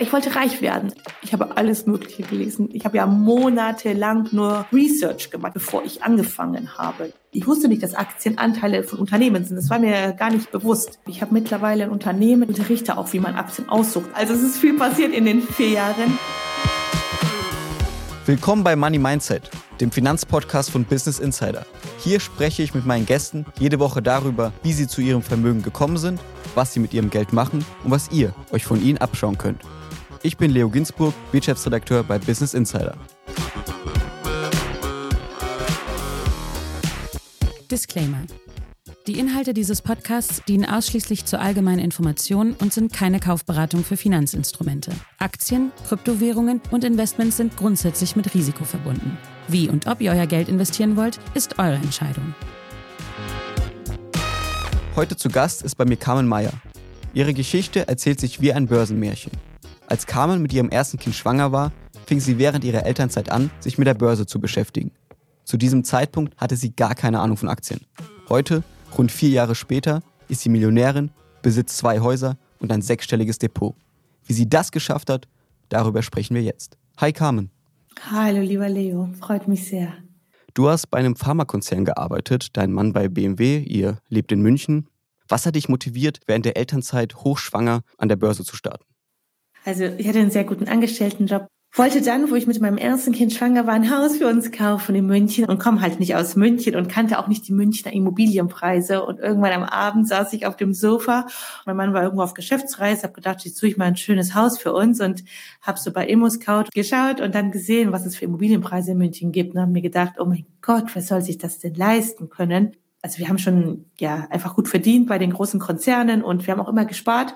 Ich 0.00 0.12
wollte 0.12 0.36
reich 0.36 0.62
werden. 0.62 0.92
Ich 1.22 1.32
habe 1.32 1.56
alles 1.56 1.86
Mögliche 1.86 2.22
gelesen. 2.22 2.68
Ich 2.72 2.84
habe 2.84 2.98
ja 2.98 3.06
monatelang 3.06 4.28
nur 4.30 4.64
Research 4.72 5.32
gemacht, 5.32 5.54
bevor 5.54 5.82
ich 5.82 6.04
angefangen 6.04 6.78
habe. 6.78 7.12
Ich 7.32 7.48
wusste 7.48 7.66
nicht, 7.66 7.82
dass 7.82 7.94
Aktien 7.94 8.38
Anteile 8.38 8.84
von 8.84 9.00
Unternehmen 9.00 9.44
sind. 9.44 9.56
Das 9.56 9.70
war 9.70 9.80
mir 9.80 10.12
gar 10.12 10.30
nicht 10.30 10.52
bewusst. 10.52 11.00
Ich 11.08 11.20
habe 11.20 11.34
mittlerweile 11.34 11.82
ein 11.82 11.90
Unternehmen, 11.90 12.48
unterrichte 12.48 12.96
auch, 12.96 13.12
wie 13.12 13.18
man 13.18 13.34
Aktien 13.34 13.68
aussucht. 13.68 14.06
Also 14.14 14.34
es 14.34 14.42
ist 14.42 14.58
viel 14.58 14.74
passiert 14.74 15.12
in 15.12 15.24
den 15.24 15.42
vier 15.42 15.70
Jahren. 15.70 16.16
Willkommen 18.24 18.62
bei 18.62 18.76
Money 18.76 19.00
Mindset, 19.00 19.50
dem 19.80 19.90
Finanzpodcast 19.90 20.70
von 20.70 20.84
Business 20.84 21.18
Insider. 21.18 21.66
Hier 21.98 22.20
spreche 22.20 22.62
ich 22.62 22.72
mit 22.72 22.86
meinen 22.86 23.04
Gästen 23.04 23.46
jede 23.58 23.80
Woche 23.80 24.00
darüber, 24.00 24.52
wie 24.62 24.74
sie 24.74 24.86
zu 24.86 25.00
ihrem 25.00 25.22
Vermögen 25.22 25.62
gekommen 25.62 25.96
sind, 25.96 26.20
was 26.54 26.72
sie 26.72 26.78
mit 26.78 26.94
ihrem 26.94 27.10
Geld 27.10 27.32
machen 27.32 27.64
und 27.82 27.90
was 27.90 28.12
ihr 28.12 28.32
euch 28.52 28.64
von 28.64 28.80
ihnen 28.80 28.98
abschauen 28.98 29.38
könnt. 29.38 29.62
Ich 30.22 30.36
bin 30.36 30.50
Leo 30.50 30.68
Ginsburg, 30.68 31.14
Wirtschaftsredakteur 31.30 32.02
bei 32.02 32.18
Business 32.18 32.52
Insider. 32.52 32.96
Disclaimer. 37.70 38.22
Die 39.06 39.18
Inhalte 39.18 39.54
dieses 39.54 39.80
Podcasts 39.80 40.42
dienen 40.46 40.64
ausschließlich 40.64 41.24
zur 41.24 41.40
allgemeinen 41.40 41.78
Information 41.78 42.54
und 42.60 42.72
sind 42.72 42.92
keine 42.92 43.20
Kaufberatung 43.20 43.84
für 43.84 43.96
Finanzinstrumente. 43.96 44.90
Aktien, 45.18 45.70
Kryptowährungen 45.86 46.60
und 46.72 46.82
Investments 46.82 47.36
sind 47.36 47.56
grundsätzlich 47.56 48.16
mit 48.16 48.34
Risiko 48.34 48.64
verbunden. 48.64 49.16
Wie 49.46 49.68
und 49.68 49.86
ob 49.86 50.00
ihr 50.00 50.10
euer 50.10 50.26
Geld 50.26 50.48
investieren 50.48 50.96
wollt, 50.96 51.20
ist 51.34 51.58
eure 51.58 51.76
Entscheidung. 51.76 52.34
Heute 54.96 55.16
zu 55.16 55.28
Gast 55.28 55.62
ist 55.62 55.76
bei 55.76 55.84
mir 55.84 55.96
Carmen 55.96 56.26
Meyer. 56.26 56.52
Ihre 57.14 57.32
Geschichte 57.34 57.86
erzählt 57.86 58.18
sich 58.18 58.40
wie 58.40 58.52
ein 58.52 58.66
Börsenmärchen. 58.66 59.32
Als 59.90 60.04
Carmen 60.04 60.42
mit 60.42 60.52
ihrem 60.52 60.68
ersten 60.68 60.98
Kind 60.98 61.14
schwanger 61.14 61.50
war, 61.50 61.72
fing 62.04 62.20
sie 62.20 62.36
während 62.36 62.62
ihrer 62.62 62.84
Elternzeit 62.84 63.30
an, 63.30 63.50
sich 63.58 63.78
mit 63.78 63.86
der 63.86 63.94
Börse 63.94 64.26
zu 64.26 64.38
beschäftigen. 64.38 64.92
Zu 65.44 65.56
diesem 65.56 65.82
Zeitpunkt 65.82 66.36
hatte 66.36 66.56
sie 66.56 66.76
gar 66.76 66.94
keine 66.94 67.20
Ahnung 67.20 67.38
von 67.38 67.48
Aktien. 67.48 67.80
Heute, 68.28 68.62
rund 68.98 69.10
vier 69.10 69.30
Jahre 69.30 69.54
später, 69.54 70.02
ist 70.28 70.42
sie 70.42 70.50
Millionärin, 70.50 71.10
besitzt 71.40 71.78
zwei 71.78 72.00
Häuser 72.00 72.36
und 72.58 72.70
ein 72.70 72.82
sechsstelliges 72.82 73.38
Depot. 73.38 73.74
Wie 74.26 74.34
sie 74.34 74.46
das 74.46 74.72
geschafft 74.72 75.08
hat, 75.08 75.26
darüber 75.70 76.02
sprechen 76.02 76.34
wir 76.34 76.42
jetzt. 76.42 76.76
Hi 76.98 77.10
Carmen. 77.10 77.50
Hallo, 78.10 78.42
lieber 78.42 78.68
Leo. 78.68 79.08
Freut 79.18 79.48
mich 79.48 79.68
sehr. 79.68 79.94
Du 80.52 80.68
hast 80.68 80.90
bei 80.90 80.98
einem 80.98 81.16
Pharmakonzern 81.16 81.86
gearbeitet, 81.86 82.58
dein 82.58 82.72
Mann 82.72 82.92
bei 82.92 83.08
BMW, 83.08 83.60
ihr 83.60 84.00
lebt 84.10 84.32
in 84.32 84.42
München. 84.42 84.86
Was 85.28 85.46
hat 85.46 85.54
dich 85.54 85.70
motiviert, 85.70 86.20
während 86.26 86.44
der 86.44 86.58
Elternzeit 86.58 87.16
hochschwanger 87.16 87.80
an 87.96 88.10
der 88.10 88.16
Börse 88.16 88.44
zu 88.44 88.54
starten? 88.54 88.84
Also 89.68 89.84
ich 89.84 90.08
hatte 90.08 90.18
einen 90.18 90.30
sehr 90.30 90.44
guten 90.44 90.66
Angestelltenjob. 90.66 91.46
Wollte 91.74 92.00
dann, 92.00 92.30
wo 92.30 92.36
ich 92.36 92.46
mit 92.46 92.58
meinem 92.58 92.78
ersten 92.78 93.12
Kind 93.12 93.34
schwanger 93.34 93.66
war, 93.66 93.74
ein 93.74 93.94
Haus 93.94 94.16
für 94.16 94.26
uns 94.26 94.50
kaufen 94.50 94.94
in 94.94 95.04
München 95.04 95.44
und 95.44 95.58
komme 95.58 95.82
halt 95.82 96.00
nicht 96.00 96.16
aus 96.16 96.36
München 96.36 96.74
und 96.74 96.88
kannte 96.88 97.18
auch 97.18 97.28
nicht 97.28 97.46
die 97.46 97.52
Münchner 97.52 97.92
Immobilienpreise. 97.92 99.04
Und 99.04 99.20
irgendwann 99.20 99.52
am 99.52 99.64
Abend 99.64 100.08
saß 100.08 100.32
ich 100.32 100.46
auf 100.46 100.56
dem 100.56 100.72
Sofa. 100.72 101.26
Mein 101.66 101.76
Mann 101.76 101.92
war 101.92 102.02
irgendwo 102.02 102.22
auf 102.22 102.32
Geschäftsreise, 102.32 103.02
habe 103.02 103.12
gedacht, 103.12 103.44
jetzt 103.44 103.58
suche 103.58 103.68
ich 103.68 103.76
mal 103.76 103.84
ein 103.84 103.96
schönes 103.96 104.34
Haus 104.34 104.58
für 104.58 104.72
uns 104.72 105.02
und 105.02 105.22
habe 105.60 105.78
so 105.78 105.92
bei 105.92 106.06
ImmoScout 106.06 106.70
geschaut 106.72 107.20
und 107.20 107.34
dann 107.34 107.50
gesehen, 107.50 107.92
was 107.92 108.06
es 108.06 108.16
für 108.16 108.24
Immobilienpreise 108.24 108.92
in 108.92 108.98
München 108.98 109.32
gibt 109.32 109.54
und 109.54 109.60
habe 109.60 109.70
mir 109.70 109.82
gedacht, 109.82 110.14
oh 110.18 110.24
mein 110.24 110.46
Gott, 110.62 110.86
wer 110.94 111.02
soll 111.02 111.20
sich 111.20 111.36
das 111.36 111.58
denn 111.58 111.74
leisten 111.74 112.30
können? 112.30 112.72
Also 113.02 113.18
wir 113.18 113.28
haben 113.28 113.38
schon 113.38 113.84
ja 113.98 114.26
einfach 114.30 114.54
gut 114.56 114.66
verdient 114.66 115.08
bei 115.08 115.18
den 115.18 115.34
großen 115.34 115.60
Konzernen 115.60 116.24
und 116.24 116.46
wir 116.46 116.52
haben 116.54 116.60
auch 116.60 116.70
immer 116.70 116.86
gespart, 116.86 117.34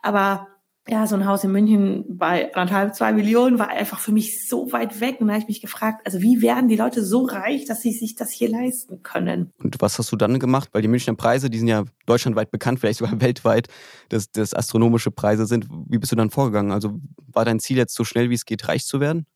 aber 0.00 0.48
ja, 0.86 1.06
so 1.06 1.14
ein 1.14 1.26
Haus 1.26 1.42
in 1.44 1.52
München 1.52 2.04
bei 2.08 2.54
anderthalb, 2.54 2.94
zwei 2.94 3.12
Millionen 3.12 3.58
war 3.58 3.68
einfach 3.68 4.00
für 4.00 4.12
mich 4.12 4.46
so 4.46 4.70
weit 4.72 5.00
weg. 5.00 5.16
Und 5.20 5.28
da 5.28 5.34
habe 5.34 5.42
ich 5.42 5.48
mich 5.48 5.62
gefragt, 5.62 6.02
also 6.04 6.20
wie 6.20 6.42
werden 6.42 6.68
die 6.68 6.76
Leute 6.76 7.02
so 7.02 7.24
reich, 7.24 7.64
dass 7.64 7.80
sie 7.80 7.92
sich 7.92 8.16
das 8.16 8.30
hier 8.30 8.50
leisten 8.50 9.02
können? 9.02 9.50
Und 9.62 9.80
was 9.80 9.98
hast 9.98 10.12
du 10.12 10.16
dann 10.16 10.38
gemacht? 10.38 10.68
Weil 10.72 10.82
die 10.82 10.88
Münchner 10.88 11.14
Preise, 11.14 11.48
die 11.48 11.58
sind 11.58 11.68
ja 11.68 11.84
deutschlandweit 12.04 12.50
bekannt, 12.50 12.80
vielleicht 12.80 12.98
sogar 12.98 13.18
weltweit, 13.20 13.68
dass 14.10 14.30
das 14.30 14.52
astronomische 14.52 15.10
Preise 15.10 15.46
sind. 15.46 15.66
Wie 15.88 15.98
bist 15.98 16.12
du 16.12 16.16
dann 16.16 16.30
vorgegangen? 16.30 16.70
Also 16.70 17.00
war 17.32 17.46
dein 17.46 17.60
Ziel 17.60 17.78
jetzt 17.78 17.94
so 17.94 18.04
schnell 18.04 18.28
wie 18.28 18.34
es 18.34 18.44
geht, 18.44 18.68
reich 18.68 18.84
zu 18.84 19.00
werden? 19.00 19.26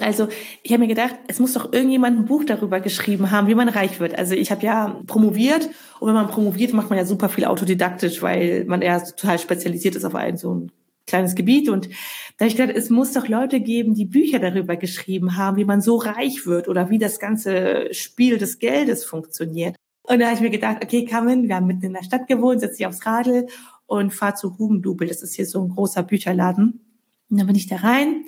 Also 0.00 0.28
ich 0.62 0.72
habe 0.72 0.82
mir 0.82 0.88
gedacht, 0.88 1.14
es 1.28 1.38
muss 1.38 1.52
doch 1.52 1.72
irgendjemand 1.72 2.18
ein 2.18 2.24
Buch 2.26 2.44
darüber 2.44 2.80
geschrieben 2.80 3.30
haben, 3.30 3.48
wie 3.48 3.54
man 3.54 3.68
reich 3.68 4.00
wird. 4.00 4.18
Also 4.18 4.34
ich 4.34 4.50
habe 4.50 4.64
ja 4.64 5.00
promoviert 5.06 5.68
und 6.00 6.08
wenn 6.08 6.14
man 6.14 6.28
promoviert, 6.28 6.72
macht 6.72 6.90
man 6.90 6.98
ja 6.98 7.04
super 7.04 7.28
viel 7.28 7.44
autodidaktisch, 7.44 8.22
weil 8.22 8.64
man 8.66 8.82
eher 8.82 9.02
total 9.02 9.38
spezialisiert 9.38 9.94
ist 9.96 10.04
auf 10.04 10.14
ein 10.14 10.36
so 10.36 10.54
ein 10.54 10.72
kleines 11.06 11.34
Gebiet. 11.34 11.68
Und 11.68 11.88
da 12.36 12.44
habe 12.44 12.48
ich 12.48 12.56
gedacht, 12.56 12.76
es 12.76 12.90
muss 12.90 13.12
doch 13.12 13.28
Leute 13.28 13.60
geben, 13.60 13.94
die 13.94 14.04
Bücher 14.04 14.38
darüber 14.38 14.76
geschrieben 14.76 15.36
haben, 15.36 15.56
wie 15.56 15.64
man 15.64 15.80
so 15.80 15.96
reich 15.96 16.46
wird 16.46 16.68
oder 16.68 16.90
wie 16.90 16.98
das 16.98 17.18
ganze 17.18 17.92
Spiel 17.92 18.38
des 18.38 18.58
Geldes 18.58 19.04
funktioniert. 19.04 19.76
Und 20.02 20.20
da 20.20 20.26
habe 20.26 20.34
ich 20.34 20.40
mir 20.40 20.50
gedacht, 20.50 20.78
okay, 20.82 21.04
Carmen, 21.04 21.48
wir 21.48 21.56
haben 21.56 21.66
mitten 21.66 21.84
in 21.84 21.92
der 21.92 22.04
Stadt 22.04 22.28
gewohnt, 22.28 22.60
setze 22.60 22.76
dich 22.76 22.86
aufs 22.86 23.04
Radl 23.06 23.46
und 23.86 24.12
fahr 24.12 24.34
zu 24.34 24.58
Hugendubel. 24.58 25.08
Das 25.08 25.22
ist 25.22 25.34
hier 25.34 25.46
so 25.46 25.62
ein 25.62 25.70
großer 25.70 26.02
Bücherladen. 26.02 26.80
Und 27.28 27.38
dann 27.38 27.46
bin 27.46 27.56
ich 27.56 27.66
da 27.66 27.76
rein 27.76 28.24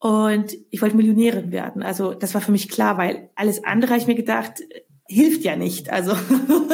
und 0.00 0.56
ich 0.70 0.80
wollte 0.80 0.96
Millionärin 0.96 1.50
werden. 1.50 1.82
Also 1.82 2.14
das 2.14 2.34
war 2.34 2.40
für 2.40 2.52
mich 2.52 2.68
klar, 2.68 2.98
weil 2.98 3.30
alles 3.34 3.64
andere 3.64 3.90
habe 3.92 4.00
ich 4.00 4.06
mir 4.06 4.14
gedacht, 4.14 4.62
hilft 5.08 5.42
ja 5.42 5.56
nicht. 5.56 5.90
Also 5.90 6.12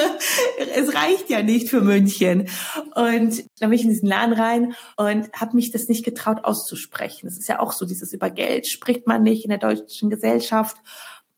es 0.77 0.95
reicht 0.95 1.31
ja 1.31 1.43
nicht 1.43 1.71
für 1.71 1.81
München. 1.81 2.49
Und 2.95 3.45
dann 3.59 3.71
bin 3.71 3.73
ich 3.73 3.85
in 3.85 3.91
diesen 3.91 4.09
Laden 4.09 4.35
rein 4.35 4.75
und 4.97 5.33
habe 5.33 5.57
mich 5.57 5.71
das 5.71 5.89
nicht 5.89 6.05
getraut 6.05 6.45
auszusprechen. 6.45 7.27
Das 7.27 7.39
ist 7.39 7.49
ja 7.49 7.61
auch 7.61 7.73
so, 7.73 7.87
dieses 7.87 8.13
über 8.13 8.29
Geld 8.29 8.67
spricht 8.67 9.07
man 9.07 9.23
nicht 9.23 9.45
in 9.45 9.51
der 9.51 9.59
deutschen 9.59 10.11
Gesellschaft. 10.11 10.77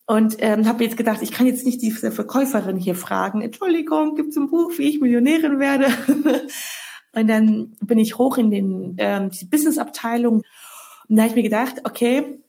Und 0.08 0.36
ähm, 0.38 0.68
habe 0.68 0.84
jetzt 0.84 0.96
gedacht, 0.96 1.20
ich 1.20 1.32
kann 1.32 1.46
jetzt 1.46 1.66
nicht 1.66 1.82
diese 1.82 2.12
Verkäuferin 2.12 2.76
hier 2.76 2.94
fragen, 2.94 3.42
Entschuldigung, 3.42 4.14
gibt 4.14 4.30
es 4.30 4.36
ein 4.36 4.48
Buch, 4.48 4.70
wie 4.76 4.88
ich 4.88 5.00
Millionärin 5.00 5.58
werde? 5.58 5.86
und 7.12 7.26
dann 7.28 7.76
bin 7.80 7.98
ich 7.98 8.16
hoch 8.16 8.38
in 8.38 8.52
den 8.52 8.94
ähm, 8.98 9.30
die 9.30 9.46
Businessabteilung 9.46 10.42
und 11.08 11.16
da 11.16 11.22
habe 11.22 11.30
ich 11.30 11.36
mir 11.36 11.42
gedacht, 11.42 11.82
okay, 11.84 12.40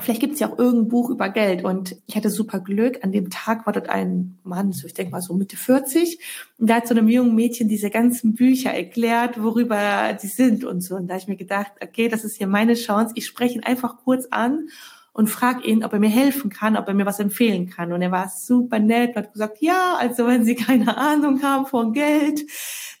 vielleicht 0.00 0.20
gibt 0.20 0.34
es 0.34 0.40
ja 0.40 0.50
auch 0.50 0.58
irgendein 0.58 0.88
Buch 0.88 1.10
über 1.10 1.28
Geld. 1.28 1.64
Und 1.64 1.96
ich 2.06 2.16
hatte 2.16 2.30
super 2.30 2.60
Glück. 2.60 3.02
An 3.02 3.12
dem 3.12 3.30
Tag 3.30 3.66
war 3.66 3.72
dort 3.72 3.88
ein 3.88 4.38
Mann, 4.44 4.72
so 4.72 4.86
ich 4.86 4.94
denke 4.94 5.12
mal 5.12 5.20
so 5.20 5.34
Mitte 5.34 5.56
40. 5.56 6.18
Und 6.58 6.70
da 6.70 6.76
hat 6.76 6.88
so 6.88 6.94
einem 6.94 7.08
jungen 7.08 7.34
Mädchen 7.34 7.68
diese 7.68 7.90
ganzen 7.90 8.34
Bücher 8.34 8.70
erklärt, 8.70 9.42
worüber 9.42 10.16
die 10.20 10.28
sind 10.28 10.64
und 10.64 10.80
so. 10.80 10.96
Und 10.96 11.08
da 11.08 11.14
habe 11.14 11.22
ich 11.22 11.28
mir 11.28 11.36
gedacht, 11.36 11.72
okay, 11.82 12.08
das 12.08 12.24
ist 12.24 12.36
hier 12.36 12.46
meine 12.46 12.74
Chance. 12.74 13.14
Ich 13.16 13.26
spreche 13.26 13.56
ihn 13.56 13.64
einfach 13.64 13.98
kurz 13.98 14.26
an 14.30 14.68
und 15.12 15.28
frage 15.28 15.66
ihn, 15.66 15.84
ob 15.84 15.92
er 15.92 15.98
mir 15.98 16.10
helfen 16.10 16.50
kann, 16.50 16.76
ob 16.76 16.86
er 16.86 16.94
mir 16.94 17.06
was 17.06 17.18
empfehlen 17.18 17.68
kann. 17.68 17.92
Und 17.92 18.02
er 18.02 18.12
war 18.12 18.28
super 18.28 18.78
nett 18.78 19.10
und 19.10 19.24
hat 19.24 19.32
gesagt, 19.32 19.58
ja, 19.60 19.96
also 19.98 20.26
wenn 20.26 20.44
Sie 20.44 20.54
keine 20.54 20.96
Ahnung 20.96 21.42
haben 21.42 21.66
von 21.66 21.92
Geld, 21.92 22.44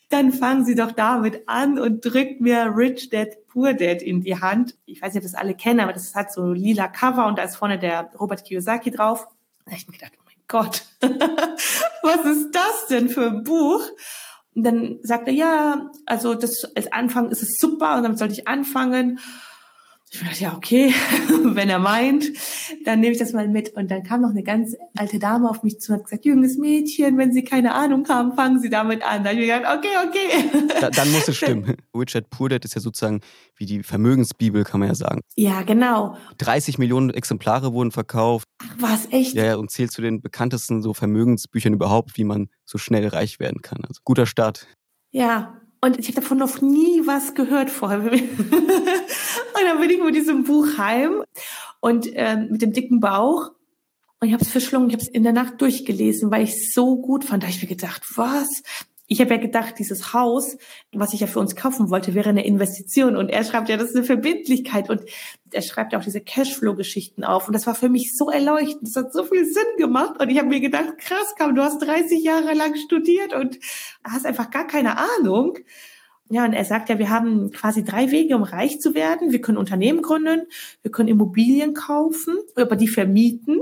dann 0.08 0.32
fangen 0.32 0.64
Sie 0.64 0.74
doch 0.74 0.92
damit 0.92 1.42
an 1.46 1.78
und 1.78 2.00
drückt 2.00 2.40
mir 2.40 2.72
Rich 2.74 3.10
Dad 3.10 3.46
Poor 3.48 3.74
Dad 3.74 4.02
in 4.02 4.22
die 4.22 4.40
Hand. 4.40 4.76
Ich 4.86 5.02
weiß 5.02 5.12
nicht, 5.12 5.24
ob 5.24 5.30
das 5.30 5.38
alle 5.38 5.54
kennen, 5.54 5.80
aber 5.80 5.92
das 5.92 6.14
hat 6.14 6.32
so 6.32 6.52
lila 6.52 6.88
Cover 6.88 7.26
und 7.26 7.38
da 7.38 7.42
ist 7.42 7.56
vorne 7.56 7.78
der 7.78 8.10
Robert 8.18 8.44
Kiyosaki 8.44 8.90
drauf. 8.90 9.26
Da 9.64 9.72
habe 9.72 9.80
ich 9.80 9.86
mir 9.86 9.94
gedacht, 9.94 10.12
oh 10.18 10.22
mein 10.24 10.36
Gott, 10.46 10.84
was 12.02 12.24
ist 12.24 12.52
das 12.52 12.86
denn 12.88 13.08
für 13.08 13.26
ein 13.26 13.44
Buch? 13.44 13.82
Und 14.54 14.64
dann 14.64 14.98
sagt 15.02 15.28
er, 15.28 15.34
ja, 15.34 15.90
also 16.06 16.34
das 16.34 16.64
als 16.74 16.90
Anfang 16.90 17.30
ist 17.30 17.42
es 17.42 17.58
super 17.58 17.96
und 17.96 18.02
damit 18.02 18.18
sollte 18.18 18.34
ich 18.34 18.48
anfangen. 18.48 19.20
Ich 20.10 20.20
dachte, 20.20 20.42
ja, 20.42 20.56
okay, 20.56 20.94
wenn 21.44 21.68
er 21.68 21.78
meint, 21.78 22.24
dann 22.84 23.00
nehme 23.00 23.12
ich 23.12 23.18
das 23.18 23.32
mal 23.32 23.46
mit. 23.46 23.70
Und 23.74 23.90
dann 23.90 24.02
kam 24.02 24.22
noch 24.22 24.30
eine 24.30 24.42
ganz 24.42 24.74
alte 24.96 25.18
Dame 25.18 25.50
auf 25.50 25.62
mich 25.62 25.80
zu 25.80 25.92
und 25.92 25.98
hat 25.98 26.04
gesagt, 26.04 26.24
junges 26.24 26.56
Mädchen, 26.56 27.18
wenn 27.18 27.32
Sie 27.32 27.44
keine 27.44 27.74
Ahnung 27.74 28.08
haben, 28.08 28.34
fangen 28.34 28.60
Sie 28.60 28.70
damit 28.70 29.02
an. 29.02 29.22
Da 29.22 29.30
habe 29.30 29.40
ich 29.40 29.46
gedacht, 29.46 29.78
okay, 29.78 30.08
okay. 30.08 30.66
Da, 30.80 30.90
dann 30.90 31.12
muss 31.12 31.28
es 31.28 31.36
stimmen. 31.38 31.76
Richard 31.94 32.30
Purdett 32.30 32.64
ist 32.64 32.74
ja 32.74 32.80
sozusagen 32.80 33.20
wie 33.56 33.66
die 33.66 33.82
Vermögensbibel, 33.82 34.64
kann 34.64 34.80
man 34.80 34.88
ja 34.88 34.94
sagen. 34.94 35.20
Ja, 35.36 35.62
genau. 35.62 36.16
30 36.38 36.78
Millionen 36.78 37.10
Exemplare 37.10 37.74
wurden 37.74 37.90
verkauft. 37.90 38.46
Ach, 38.62 38.74
was, 38.78 39.12
echt? 39.12 39.34
Ja, 39.34 39.44
ja, 39.44 39.56
und 39.56 39.70
zählt 39.70 39.92
zu 39.92 40.00
den 40.00 40.22
bekanntesten 40.22 40.80
so 40.80 40.94
Vermögensbüchern 40.94 41.74
überhaupt, 41.74 42.16
wie 42.16 42.24
man 42.24 42.48
so 42.64 42.78
schnell 42.78 43.08
reich 43.08 43.40
werden 43.40 43.60
kann. 43.60 43.84
Also 43.86 44.00
guter 44.04 44.26
Start. 44.26 44.66
Ja, 45.10 45.60
und 45.80 45.98
ich 45.98 46.08
habe 46.08 46.20
davon 46.20 46.38
noch 46.38 46.60
nie 46.60 47.02
was 47.06 47.34
gehört 47.34 47.70
vorher. 47.70 48.00
und 48.12 48.22
dann 49.64 49.80
bin 49.80 49.90
ich 49.90 50.02
mit 50.02 50.14
diesem 50.14 50.44
Buch 50.44 50.78
heim 50.78 51.22
und 51.80 52.08
ähm, 52.14 52.48
mit 52.50 52.62
dem 52.62 52.72
dicken 52.72 53.00
Bauch. 53.00 53.52
Und 54.20 54.28
ich 54.28 54.34
habe 54.34 54.42
es 54.42 54.50
verschlungen, 54.50 54.88
ich 54.88 54.94
habe 54.94 55.02
es 55.02 55.08
in 55.08 55.22
der 55.22 55.32
Nacht 55.32 55.60
durchgelesen, 55.60 56.30
weil 56.30 56.42
ich 56.42 56.72
so 56.72 57.00
gut 57.00 57.24
fand. 57.24 57.42
Da 57.42 57.46
habe 57.46 57.56
ich 57.56 57.62
mir 57.62 57.68
gedacht, 57.68 58.02
was? 58.16 58.62
Ich 59.10 59.20
habe 59.22 59.30
ja 59.30 59.40
gedacht, 59.40 59.78
dieses 59.78 60.12
Haus, 60.12 60.58
was 60.92 61.14
ich 61.14 61.20
ja 61.20 61.26
für 61.26 61.38
uns 61.38 61.56
kaufen 61.56 61.88
wollte, 61.88 62.14
wäre 62.14 62.28
eine 62.28 62.44
Investition. 62.44 63.16
Und 63.16 63.30
er 63.30 63.42
schreibt 63.42 63.70
ja, 63.70 63.78
das 63.78 63.88
ist 63.88 63.96
eine 63.96 64.04
Verbindlichkeit. 64.04 64.90
Und 64.90 65.02
er 65.50 65.62
schreibt 65.62 65.94
ja 65.94 65.98
auch 65.98 66.04
diese 66.04 66.20
Cashflow-Geschichten 66.20 67.24
auf. 67.24 67.46
Und 67.48 67.54
das 67.54 67.66
war 67.66 67.74
für 67.74 67.88
mich 67.88 68.14
so 68.14 68.28
erleuchtend. 68.28 68.86
Das 68.86 68.96
hat 68.96 69.14
so 69.14 69.24
viel 69.24 69.46
Sinn 69.46 69.64
gemacht. 69.78 70.20
Und 70.20 70.28
ich 70.28 70.38
habe 70.38 70.48
mir 70.48 70.60
gedacht, 70.60 70.98
krass, 70.98 71.34
Kam, 71.38 71.54
du 71.54 71.62
hast 71.62 71.78
30 71.78 72.22
Jahre 72.22 72.52
lang 72.52 72.76
studiert 72.76 73.32
und 73.32 73.58
hast 74.04 74.26
einfach 74.26 74.50
gar 74.50 74.66
keine 74.66 74.98
Ahnung. 74.98 75.58
Ja, 76.28 76.44
und 76.44 76.52
er 76.52 76.66
sagt 76.66 76.90
ja, 76.90 76.98
wir 76.98 77.08
haben 77.08 77.50
quasi 77.52 77.84
drei 77.84 78.10
Wege, 78.10 78.36
um 78.36 78.42
reich 78.42 78.78
zu 78.78 78.94
werden. 78.94 79.32
Wir 79.32 79.40
können 79.40 79.56
Unternehmen 79.56 80.02
gründen, 80.02 80.42
wir 80.82 80.90
können 80.90 81.08
Immobilien 81.08 81.72
kaufen, 81.72 82.36
aber 82.56 82.76
die 82.76 82.88
vermieten 82.88 83.60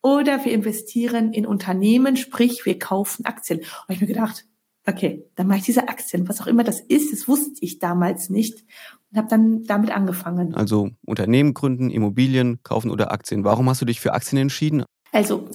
oder 0.00 0.44
wir 0.44 0.52
investieren 0.52 1.32
in 1.32 1.44
Unternehmen, 1.44 2.16
sprich 2.16 2.64
wir 2.64 2.78
kaufen 2.78 3.24
Aktien. 3.24 3.58
Und 3.58 3.66
ich 3.88 3.96
habe 3.96 4.06
mir 4.06 4.14
gedacht, 4.14 4.44
okay, 4.88 5.24
dann 5.34 5.46
mache 5.46 5.58
ich 5.58 5.64
diese 5.64 5.88
Aktien, 5.88 6.28
was 6.28 6.40
auch 6.40 6.46
immer 6.46 6.64
das 6.64 6.80
ist, 6.80 7.12
das 7.12 7.28
wusste 7.28 7.52
ich 7.60 7.78
damals 7.78 8.30
nicht 8.30 8.64
und 9.10 9.18
habe 9.18 9.28
dann 9.28 9.64
damit 9.64 9.90
angefangen. 9.90 10.54
Also 10.54 10.90
Unternehmen 11.04 11.54
gründen, 11.54 11.90
Immobilien 11.90 12.62
kaufen 12.62 12.90
oder 12.90 13.12
Aktien. 13.12 13.44
Warum 13.44 13.68
hast 13.68 13.80
du 13.80 13.86
dich 13.86 14.00
für 14.00 14.12
Aktien 14.12 14.40
entschieden? 14.40 14.84
Also 15.12 15.48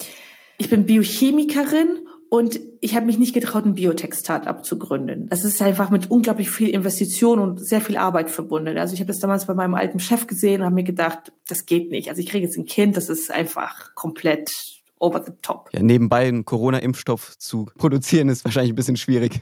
ich 0.58 0.70
bin 0.70 0.86
Biochemikerin 0.86 2.06
und 2.30 2.58
ich 2.80 2.96
habe 2.96 3.06
mich 3.06 3.18
nicht 3.18 3.32
getraut, 3.32 3.64
ein 3.64 3.74
Biotech-Startup 3.74 4.64
zu 4.64 4.78
gründen. 4.78 5.28
Das 5.28 5.44
ist 5.44 5.62
einfach 5.62 5.90
mit 5.90 6.10
unglaublich 6.10 6.50
viel 6.50 6.68
Investition 6.68 7.38
und 7.38 7.64
sehr 7.64 7.80
viel 7.80 7.96
Arbeit 7.96 8.30
verbunden. 8.30 8.76
Also 8.76 8.94
ich 8.94 9.00
habe 9.00 9.08
das 9.08 9.20
damals 9.20 9.46
bei 9.46 9.54
meinem 9.54 9.74
alten 9.74 10.00
Chef 10.00 10.26
gesehen 10.26 10.60
und 10.60 10.66
habe 10.66 10.74
mir 10.74 10.84
gedacht, 10.84 11.32
das 11.48 11.66
geht 11.66 11.90
nicht. 11.90 12.08
Also 12.08 12.20
ich 12.20 12.28
kriege 12.28 12.44
jetzt 12.44 12.56
ein 12.56 12.66
Kind, 12.66 12.96
das 12.96 13.08
ist 13.08 13.30
einfach 13.30 13.94
komplett 13.94 14.50
over 14.98 15.22
the 15.24 15.32
top. 15.42 15.70
Ja, 15.72 15.82
nebenbei 15.82 16.28
einen 16.28 16.44
Corona-Impfstoff 16.44 17.38
zu 17.38 17.66
produzieren, 17.76 18.28
ist 18.28 18.44
wahrscheinlich 18.44 18.72
ein 18.72 18.76
bisschen 18.76 18.96
schwierig. 18.96 19.40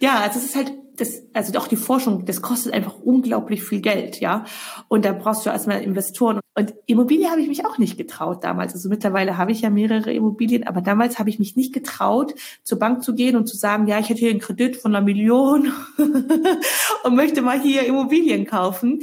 Ja, 0.00 0.20
also 0.20 0.38
es 0.38 0.46
ist 0.46 0.56
halt 0.56 0.72
das, 0.96 1.22
also 1.32 1.58
auch 1.58 1.68
die 1.68 1.76
Forschung, 1.76 2.26
das 2.26 2.42
kostet 2.42 2.72
einfach 2.74 2.98
unglaublich 2.98 3.62
viel 3.62 3.80
Geld, 3.80 4.20
ja. 4.20 4.44
Und 4.88 5.04
da 5.04 5.12
brauchst 5.12 5.46
du 5.46 5.50
erstmal 5.50 5.82
Investoren. 5.82 6.40
Und 6.54 6.74
Immobilie 6.86 7.30
habe 7.30 7.40
ich 7.40 7.48
mich 7.48 7.64
auch 7.64 7.78
nicht 7.78 7.96
getraut 7.96 8.44
damals. 8.44 8.74
Also 8.74 8.88
mittlerweile 8.88 9.38
habe 9.38 9.52
ich 9.52 9.62
ja 9.62 9.70
mehrere 9.70 10.12
Immobilien, 10.12 10.66
aber 10.66 10.82
damals 10.82 11.18
habe 11.18 11.30
ich 11.30 11.38
mich 11.38 11.56
nicht 11.56 11.72
getraut, 11.72 12.34
zur 12.62 12.78
Bank 12.78 13.02
zu 13.02 13.14
gehen 13.14 13.36
und 13.36 13.46
zu 13.46 13.56
sagen, 13.56 13.86
ja, 13.86 13.98
ich 13.98 14.10
hätte 14.10 14.20
hier 14.20 14.30
einen 14.30 14.40
Kredit 14.40 14.76
von 14.76 14.94
einer 14.94 15.04
Million 15.04 15.72
und 17.04 17.14
möchte 17.14 17.42
mal 17.42 17.60
hier 17.60 17.86
Immobilien 17.86 18.46
kaufen. 18.46 19.00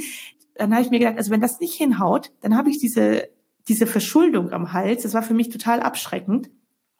Dann 0.54 0.72
habe 0.72 0.82
ich 0.82 0.90
mir 0.90 1.00
gedacht, 1.00 1.18
also 1.18 1.30
wenn 1.30 1.40
das 1.40 1.58
nicht 1.60 1.74
hinhaut, 1.74 2.30
dann 2.40 2.56
habe 2.56 2.70
ich 2.70 2.78
diese 2.78 3.28
diese 3.68 3.86
Verschuldung 3.86 4.52
am 4.52 4.72
Hals. 4.72 5.02
Das 5.02 5.14
war 5.14 5.22
für 5.22 5.34
mich 5.34 5.48
total 5.48 5.80
abschreckend. 5.80 6.50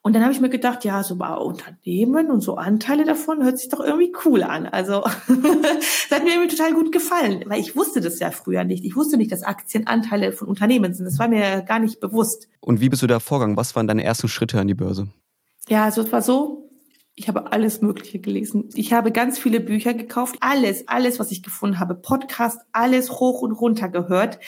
Und 0.03 0.13
dann 0.13 0.23
habe 0.23 0.33
ich 0.33 0.41
mir 0.41 0.49
gedacht, 0.49 0.83
ja, 0.83 1.03
so 1.03 1.15
bei 1.15 1.31
Unternehmen 1.35 2.31
und 2.31 2.41
so 2.41 2.55
Anteile 2.55 3.05
davon 3.05 3.43
hört 3.43 3.59
sich 3.59 3.69
doch 3.69 3.79
irgendwie 3.79 4.11
cool 4.25 4.41
an. 4.41 4.65
Also 4.65 5.01
das 5.27 6.09
hat 6.09 6.23
mir 6.23 6.31
irgendwie 6.31 6.55
total 6.55 6.73
gut 6.73 6.91
gefallen, 6.91 7.43
weil 7.45 7.59
ich 7.59 7.75
wusste 7.75 8.01
das 8.01 8.17
ja 8.17 8.31
früher 8.31 8.63
nicht. 8.63 8.83
Ich 8.83 8.95
wusste 8.95 9.17
nicht, 9.17 9.31
dass 9.31 9.43
Aktien 9.43 9.85
Anteile 9.85 10.31
von 10.31 10.47
Unternehmen 10.47 10.95
sind. 10.95 11.05
Das 11.05 11.19
war 11.19 11.27
mir 11.27 11.61
gar 11.61 11.77
nicht 11.77 11.99
bewusst. 11.99 12.47
Und 12.61 12.81
wie 12.81 12.89
bist 12.89 13.03
du 13.03 13.07
da 13.07 13.19
vorgegangen? 13.19 13.57
Was 13.57 13.75
waren 13.75 13.87
deine 13.87 14.03
ersten 14.03 14.27
Schritte 14.27 14.59
an 14.59 14.67
die 14.67 14.73
Börse? 14.73 15.07
Ja, 15.69 15.85
also 15.85 16.01
es 16.01 16.11
war 16.11 16.23
so, 16.23 16.71
ich 17.13 17.27
habe 17.27 17.51
alles 17.51 17.81
Mögliche 17.81 18.19
gelesen. 18.19 18.69
Ich 18.73 18.93
habe 18.93 19.11
ganz 19.11 19.37
viele 19.37 19.59
Bücher 19.59 19.93
gekauft. 19.93 20.37
Alles, 20.39 20.87
alles, 20.87 21.19
was 21.19 21.31
ich 21.31 21.43
gefunden 21.43 21.79
habe. 21.79 21.93
Podcast, 21.93 22.59
alles 22.71 23.11
hoch 23.11 23.41
und 23.41 23.51
runter 23.51 23.89
gehört. 23.89 24.39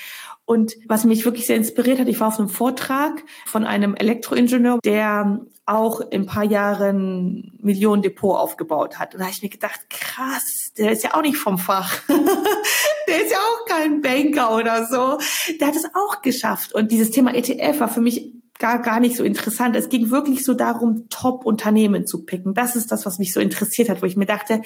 Und 0.46 0.74
was 0.88 1.06
mich 1.06 1.24
wirklich 1.24 1.48
sehr 1.48 1.56
inspiriert 1.56 2.00
hat, 2.00 2.08
ich 2.08 2.20
war 2.20 2.28
auf 2.28 2.40
einem 2.40 2.50
Vortrag 2.50 3.24
von 3.46 3.64
einem 3.66 3.96
Elektroingenieur, 3.96 4.80
der 4.84 5.40
auch 5.66 6.02
in 6.02 6.24
ein 6.24 6.26
paar 6.26 6.44
Jahren 6.44 7.54
Millionen 7.62 8.02
Depot 8.02 8.36
aufgebaut 8.36 9.00
hat. 9.00 9.14
Und 9.14 9.20
da 9.20 9.26
habe 9.26 9.34
ich 9.36 9.42
mir 9.42 9.50
gedacht, 9.50 9.80
krass, 9.90 10.74
der 10.78 10.92
ist 10.92 11.04
ja 11.04 11.14
auch 11.14 11.22
nicht 11.22 11.38
vom 11.38 11.58
Fach. 11.58 11.98
der 13.08 13.24
ist 13.24 13.32
ja 13.32 13.38
auch 13.38 13.66
kein 13.66 14.02
Banker 14.02 14.56
oder 14.56 14.86
so. 14.86 15.18
Der 15.60 15.68
hat 15.68 15.76
es 15.76 15.86
auch 15.94 16.22
geschafft. 16.22 16.74
Und 16.74 16.92
dieses 16.92 17.12
Thema 17.12 17.34
ETF 17.34 17.80
war 17.80 17.88
für 17.88 18.02
mich 18.02 18.34
gar, 18.60 18.82
gar 18.82 19.00
nicht 19.00 19.16
so 19.16 19.24
interessant. 19.24 19.76
Es 19.78 19.90
ging 19.90 20.12
wirklich 20.12 20.44
so 20.44 20.54
darum, 20.54 21.08
Top-Unternehmen 21.10 22.06
zu 22.06 22.26
picken. 22.26 22.54
Das 22.54 22.76
ist 22.76 22.92
das, 22.92 23.06
was 23.06 23.20
mich 23.20 23.32
so 23.32 23.40
interessiert 23.40 23.90
hat, 23.90 24.02
wo 24.02 24.06
ich 24.06 24.18
mir 24.18 24.26
dachte, 24.26 24.62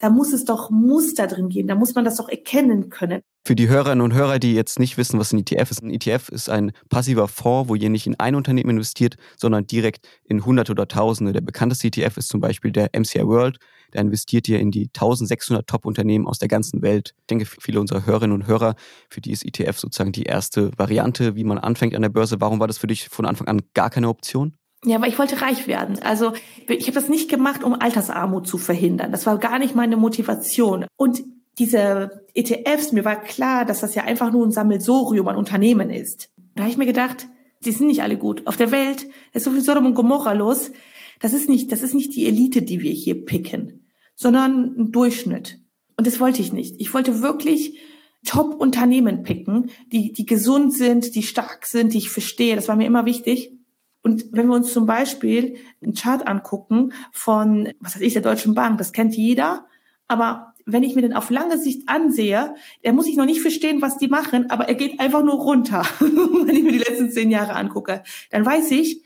da 0.00 0.08
muss 0.08 0.32
es 0.32 0.44
doch 0.44 0.70
Muster 0.70 1.26
drin 1.26 1.50
geben, 1.50 1.68
da 1.68 1.74
muss 1.74 1.94
man 1.94 2.04
das 2.04 2.16
doch 2.16 2.28
erkennen 2.28 2.88
können. 2.88 3.20
Für 3.46 3.54
die 3.54 3.68
Hörerinnen 3.68 4.00
und 4.00 4.14
Hörer, 4.14 4.38
die 4.38 4.54
jetzt 4.54 4.78
nicht 4.78 4.98
wissen, 4.98 5.18
was 5.18 5.32
ein 5.32 5.38
ETF 5.38 5.70
ist, 5.70 5.82
ein 5.82 5.90
ETF 5.90 6.28
ist 6.30 6.50
ein 6.50 6.72
passiver 6.88 7.28
Fonds, 7.28 7.68
wo 7.68 7.74
ihr 7.74 7.90
nicht 7.90 8.06
in 8.06 8.18
ein 8.18 8.34
Unternehmen 8.34 8.70
investiert, 8.70 9.16
sondern 9.36 9.66
direkt 9.66 10.06
in 10.24 10.44
Hunderte 10.44 10.72
oder 10.72 10.88
Tausende. 10.88 11.32
Der 11.32 11.42
bekannteste 11.42 11.88
ETF 11.88 12.16
ist 12.16 12.28
zum 12.28 12.40
Beispiel 12.40 12.72
der 12.72 12.90
MCI 12.98 13.26
World. 13.26 13.58
Der 13.92 14.02
investiert 14.02 14.46
hier 14.46 14.60
in 14.60 14.70
die 14.70 14.86
1600 14.86 15.66
Top-Unternehmen 15.66 16.26
aus 16.26 16.38
der 16.38 16.48
ganzen 16.48 16.80
Welt. 16.80 17.14
Ich 17.20 17.26
denke, 17.26 17.44
viele 17.44 17.80
unserer 17.80 18.06
Hörerinnen 18.06 18.34
und 18.34 18.46
Hörer, 18.46 18.76
für 19.08 19.20
die 19.20 19.32
ist 19.32 19.44
ETF 19.44 19.78
sozusagen 19.78 20.12
die 20.12 20.24
erste 20.24 20.70
Variante, 20.78 21.34
wie 21.34 21.44
man 21.44 21.58
anfängt 21.58 21.94
an 21.94 22.02
der 22.02 22.08
Börse. 22.08 22.40
Warum 22.40 22.60
war 22.60 22.68
das 22.68 22.78
für 22.78 22.86
dich 22.86 23.08
von 23.08 23.26
Anfang 23.26 23.48
an 23.48 23.62
gar 23.74 23.90
keine 23.90 24.08
Option? 24.08 24.54
Ja, 24.84 24.96
aber 24.96 25.08
ich 25.08 25.18
wollte 25.18 25.42
reich 25.42 25.66
werden. 25.66 25.98
Also 26.02 26.32
ich 26.66 26.86
habe 26.86 26.94
das 26.94 27.08
nicht 27.08 27.28
gemacht, 27.28 27.62
um 27.62 27.74
Altersarmut 27.74 28.46
zu 28.46 28.56
verhindern. 28.56 29.12
Das 29.12 29.26
war 29.26 29.38
gar 29.38 29.58
nicht 29.58 29.74
meine 29.74 29.96
Motivation. 29.96 30.86
Und 30.96 31.22
diese 31.58 32.24
ETFs, 32.34 32.92
mir 32.92 33.04
war 33.04 33.20
klar, 33.20 33.66
dass 33.66 33.80
das 33.80 33.94
ja 33.94 34.04
einfach 34.04 34.32
nur 34.32 34.46
ein 34.46 34.52
Sammelsorium 34.52 35.28
an 35.28 35.36
Unternehmen 35.36 35.90
ist. 35.90 36.30
Da 36.54 36.62
habe 36.62 36.72
ich 36.72 36.78
mir 36.78 36.86
gedacht, 36.86 37.28
die 37.64 37.72
sind 37.72 37.88
nicht 37.88 38.02
alle 38.02 38.16
gut. 38.16 38.46
Auf 38.46 38.56
der 38.56 38.70
Welt 38.70 39.06
ist 39.34 39.44
so 39.44 39.50
viel 39.50 39.60
Sodom 39.60 39.84
und 39.84 39.94
Gomorra 39.94 40.32
los. 40.32 40.72
Das 41.20 41.34
ist 41.34 41.50
nicht, 41.50 41.70
das 41.70 41.82
ist 41.82 41.94
nicht 41.94 42.16
die 42.16 42.26
Elite, 42.26 42.62
die 42.62 42.80
wir 42.80 42.92
hier 42.92 43.26
picken, 43.26 43.86
sondern 44.14 44.74
ein 44.78 44.92
Durchschnitt. 44.92 45.60
Und 45.98 46.06
das 46.06 46.18
wollte 46.18 46.40
ich 46.40 46.54
nicht. 46.54 46.76
Ich 46.78 46.94
wollte 46.94 47.20
wirklich 47.20 47.78
Top-Unternehmen 48.24 49.22
picken, 49.22 49.70
die, 49.92 50.12
die 50.12 50.24
gesund 50.24 50.74
sind, 50.74 51.14
die 51.14 51.22
stark 51.22 51.66
sind, 51.66 51.92
die 51.92 51.98
ich 51.98 52.08
verstehe. 52.08 52.56
Das 52.56 52.68
war 52.68 52.76
mir 52.76 52.86
immer 52.86 53.04
wichtig. 53.04 53.52
Und 54.02 54.26
wenn 54.32 54.48
wir 54.48 54.54
uns 54.54 54.72
zum 54.72 54.86
Beispiel 54.86 55.56
einen 55.82 55.94
Chart 55.94 56.26
angucken 56.26 56.92
von, 57.12 57.72
was 57.80 57.96
weiß 57.96 58.02
ich, 58.02 58.14
der 58.14 58.22
Deutschen 58.22 58.54
Bank, 58.54 58.78
das 58.78 58.92
kennt 58.92 59.14
jeder, 59.14 59.66
aber 60.08 60.54
wenn 60.66 60.82
ich 60.82 60.94
mir 60.94 61.02
den 61.02 61.14
auf 61.14 61.30
lange 61.30 61.58
Sicht 61.58 61.88
ansehe, 61.88 62.54
der 62.84 62.92
muss 62.92 63.06
ich 63.06 63.16
noch 63.16 63.26
nicht 63.26 63.40
verstehen, 63.40 63.82
was 63.82 63.98
die 63.98 64.08
machen, 64.08 64.50
aber 64.50 64.68
er 64.68 64.74
geht 64.74 65.00
einfach 65.00 65.22
nur 65.22 65.34
runter, 65.34 65.84
wenn 66.00 66.56
ich 66.56 66.62
mir 66.62 66.72
die 66.72 66.78
letzten 66.78 67.10
zehn 67.10 67.30
Jahre 67.30 67.54
angucke. 67.54 68.02
Dann 68.30 68.44
weiß 68.44 68.70
ich, 68.72 69.02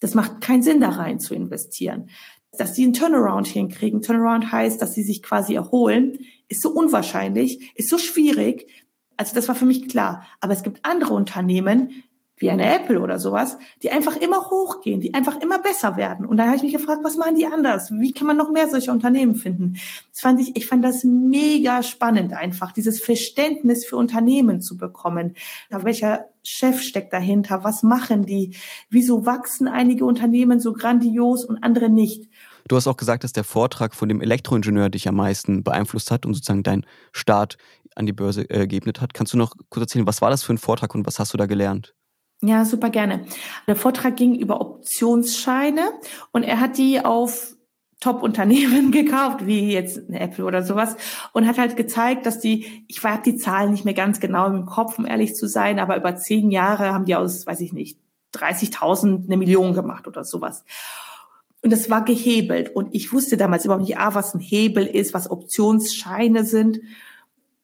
das 0.00 0.14
macht 0.14 0.40
keinen 0.40 0.62
Sinn, 0.62 0.80
da 0.80 0.90
rein 0.90 1.20
zu 1.20 1.34
investieren. 1.34 2.10
Dass 2.58 2.74
sie 2.74 2.84
einen 2.84 2.92
Turnaround 2.92 3.46
hinkriegen, 3.46 4.02
Turnaround 4.02 4.52
heißt, 4.52 4.82
dass 4.82 4.94
sie 4.94 5.02
sich 5.02 5.22
quasi 5.22 5.54
erholen, 5.54 6.18
ist 6.48 6.60
so 6.60 6.70
unwahrscheinlich, 6.70 7.72
ist 7.76 7.88
so 7.88 7.98
schwierig. 7.98 8.68
Also 9.16 9.34
das 9.34 9.48
war 9.48 9.54
für 9.54 9.64
mich 9.64 9.88
klar. 9.88 10.26
Aber 10.40 10.52
es 10.52 10.62
gibt 10.62 10.84
andere 10.84 11.14
Unternehmen, 11.14 12.02
wie 12.36 12.50
eine 12.50 12.74
Apple 12.74 13.00
oder 13.00 13.18
sowas, 13.18 13.56
die 13.82 13.90
einfach 13.90 14.16
immer 14.16 14.50
hochgehen, 14.50 15.00
die 15.00 15.14
einfach 15.14 15.40
immer 15.40 15.58
besser 15.58 15.96
werden. 15.96 16.26
Und 16.26 16.38
dann 16.38 16.46
habe 16.46 16.56
ich 16.56 16.62
mich 16.62 16.72
gefragt, 16.72 17.00
was 17.04 17.16
machen 17.16 17.36
die 17.36 17.46
anders? 17.46 17.92
Wie 17.92 18.12
kann 18.12 18.26
man 18.26 18.36
noch 18.36 18.50
mehr 18.50 18.68
solche 18.68 18.90
Unternehmen 18.90 19.36
finden? 19.36 19.74
Das 20.10 20.20
fand 20.20 20.40
ich, 20.40 20.56
ich 20.56 20.66
fand 20.66 20.84
das 20.84 21.04
mega 21.04 21.82
spannend 21.82 22.32
einfach, 22.32 22.72
dieses 22.72 23.00
Verständnis 23.00 23.84
für 23.84 23.96
Unternehmen 23.96 24.60
zu 24.60 24.76
bekommen. 24.76 25.34
Welcher 25.70 26.26
Chef 26.42 26.82
steckt 26.82 27.12
dahinter? 27.12 27.62
Was 27.62 27.82
machen 27.82 28.26
die? 28.26 28.56
Wieso 28.90 29.24
wachsen 29.24 29.68
einige 29.68 30.04
Unternehmen 30.04 30.58
so 30.58 30.72
grandios 30.72 31.44
und 31.44 31.62
andere 31.62 31.88
nicht? 31.88 32.28
Du 32.68 32.76
hast 32.76 32.86
auch 32.86 32.96
gesagt, 32.96 33.24
dass 33.24 33.32
der 33.32 33.44
Vortrag 33.44 33.94
von 33.94 34.08
dem 34.08 34.20
Elektroingenieur 34.20 34.88
dich 34.88 35.08
am 35.08 35.16
meisten 35.16 35.62
beeinflusst 35.62 36.10
hat 36.10 36.26
und 36.26 36.34
sozusagen 36.34 36.62
deinen 36.62 36.86
Start 37.12 37.56
an 37.94 38.06
die 38.06 38.12
Börse 38.12 38.48
äh, 38.50 38.66
geebnet 38.66 39.00
hat. 39.00 39.14
Kannst 39.14 39.32
du 39.32 39.36
noch 39.36 39.54
kurz 39.68 39.82
erzählen, 39.82 40.06
was 40.06 40.22
war 40.22 40.30
das 40.30 40.42
für 40.42 40.54
ein 40.54 40.58
Vortrag 40.58 40.94
und 40.94 41.06
was 41.06 41.18
hast 41.18 41.32
du 41.32 41.38
da 41.38 41.46
gelernt? 41.46 41.94
Ja, 42.44 42.64
super 42.64 42.90
gerne. 42.90 43.24
Der 43.68 43.76
Vortrag 43.76 44.16
ging 44.16 44.34
über 44.34 44.60
Optionsscheine 44.60 45.92
und 46.32 46.42
er 46.42 46.58
hat 46.58 46.76
die 46.76 47.00
auf 47.00 47.54
Top-Unternehmen 48.00 48.90
gekauft, 48.90 49.46
wie 49.46 49.72
jetzt 49.72 50.10
Apple 50.10 50.44
oder 50.44 50.64
sowas, 50.64 50.96
und 51.32 51.46
hat 51.46 51.58
halt 51.58 51.76
gezeigt, 51.76 52.26
dass 52.26 52.40
die, 52.40 52.84
ich 52.88 53.02
habe 53.04 53.22
die 53.22 53.36
Zahlen 53.36 53.70
nicht 53.70 53.84
mehr 53.84 53.94
ganz 53.94 54.18
genau 54.18 54.46
im 54.46 54.66
Kopf, 54.66 54.98
um 54.98 55.06
ehrlich 55.06 55.34
zu 55.34 55.46
sein, 55.46 55.78
aber 55.78 55.96
über 55.96 56.16
zehn 56.16 56.50
Jahre 56.50 56.92
haben 56.92 57.04
die 57.04 57.14
aus, 57.14 57.46
weiß 57.46 57.60
ich 57.60 57.72
nicht, 57.72 57.96
30.000 58.34 59.26
eine 59.26 59.36
Million 59.36 59.72
gemacht 59.72 60.08
oder 60.08 60.24
sowas. 60.24 60.64
Und 61.62 61.70
das 61.70 61.90
war 61.90 62.04
gehebelt. 62.04 62.74
Und 62.74 62.92
ich 62.92 63.12
wusste 63.12 63.36
damals 63.36 63.64
überhaupt 63.64 63.84
nicht, 63.84 63.98
ah, 63.98 64.14
was 64.14 64.34
ein 64.34 64.40
Hebel 64.40 64.84
ist, 64.84 65.14
was 65.14 65.30
Optionsscheine 65.30 66.44
sind. 66.44 66.80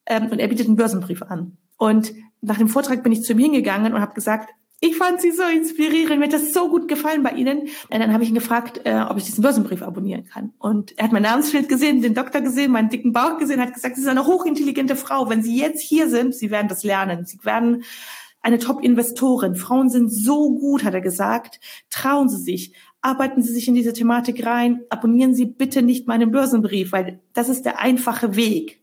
Ähm, 0.05 0.27
und 0.31 0.39
er 0.39 0.47
bietet 0.47 0.67
einen 0.67 0.77
Börsenbrief 0.77 1.21
an. 1.23 1.57
Und 1.77 2.13
nach 2.39 2.57
dem 2.57 2.69
Vortrag 2.69 3.03
bin 3.03 3.11
ich 3.11 3.23
zu 3.23 3.33
ihm 3.33 3.39
hingegangen 3.39 3.93
und 3.93 3.99
habe 3.99 4.13
gesagt, 4.13 4.49
ich 4.81 4.95
fand 4.95 5.19
sie 5.19 5.31
so 5.31 5.43
inspirierend, 5.43 6.19
mir 6.19 6.25
hat 6.25 6.33
das 6.33 6.53
so 6.53 6.69
gut 6.69 6.87
gefallen 6.87 7.21
bei 7.21 7.31
Ihnen. 7.31 7.61
Und 7.61 7.99
dann 7.99 8.13
habe 8.13 8.23
ich 8.23 8.29
ihn 8.29 8.35
gefragt, 8.35 8.81
äh, 8.85 9.01
ob 9.09 9.17
ich 9.17 9.25
diesen 9.25 9.41
Börsenbrief 9.41 9.81
abonnieren 9.81 10.25
kann. 10.25 10.53
Und 10.57 10.97
er 10.97 11.05
hat 11.05 11.11
mein 11.11 11.23
Namensschild 11.23 11.67
gesehen, 11.67 12.01
den 12.01 12.13
Doktor 12.13 12.41
gesehen, 12.41 12.71
meinen 12.71 12.89
dicken 12.89 13.11
Bauch 13.11 13.37
gesehen, 13.37 13.59
hat 13.59 13.73
gesagt, 13.73 13.95
Sie 13.95 14.01
sind 14.01 14.11
eine 14.11 14.25
hochintelligente 14.25 14.95
Frau. 14.95 15.29
Wenn 15.29 15.43
Sie 15.43 15.57
jetzt 15.57 15.81
hier 15.81 16.09
sind, 16.09 16.33
Sie 16.33 16.49
werden 16.49 16.69
das 16.69 16.83
lernen. 16.83 17.25
Sie 17.25 17.43
werden 17.43 17.83
eine 18.41 18.59
Top-Investorin. 18.59 19.55
Frauen 19.55 19.89
sind 19.89 20.09
so 20.09 20.55
gut, 20.55 20.85
hat 20.85 20.93
er 20.93 21.01
gesagt. 21.01 21.59
Trauen 21.89 22.29
Sie 22.29 22.37
sich. 22.37 22.73
Arbeiten 23.01 23.41
Sie 23.41 23.53
sich 23.53 23.67
in 23.67 23.75
diese 23.75 23.93
Thematik 23.93 24.45
rein. 24.45 24.81
Abonnieren 24.89 25.33
Sie 25.33 25.45
bitte 25.45 25.81
nicht 25.81 26.07
meinen 26.07 26.31
Börsenbrief, 26.31 26.93
weil 26.93 27.19
das 27.33 27.49
ist 27.49 27.65
der 27.65 27.79
einfache 27.79 28.37
Weg. 28.37 28.81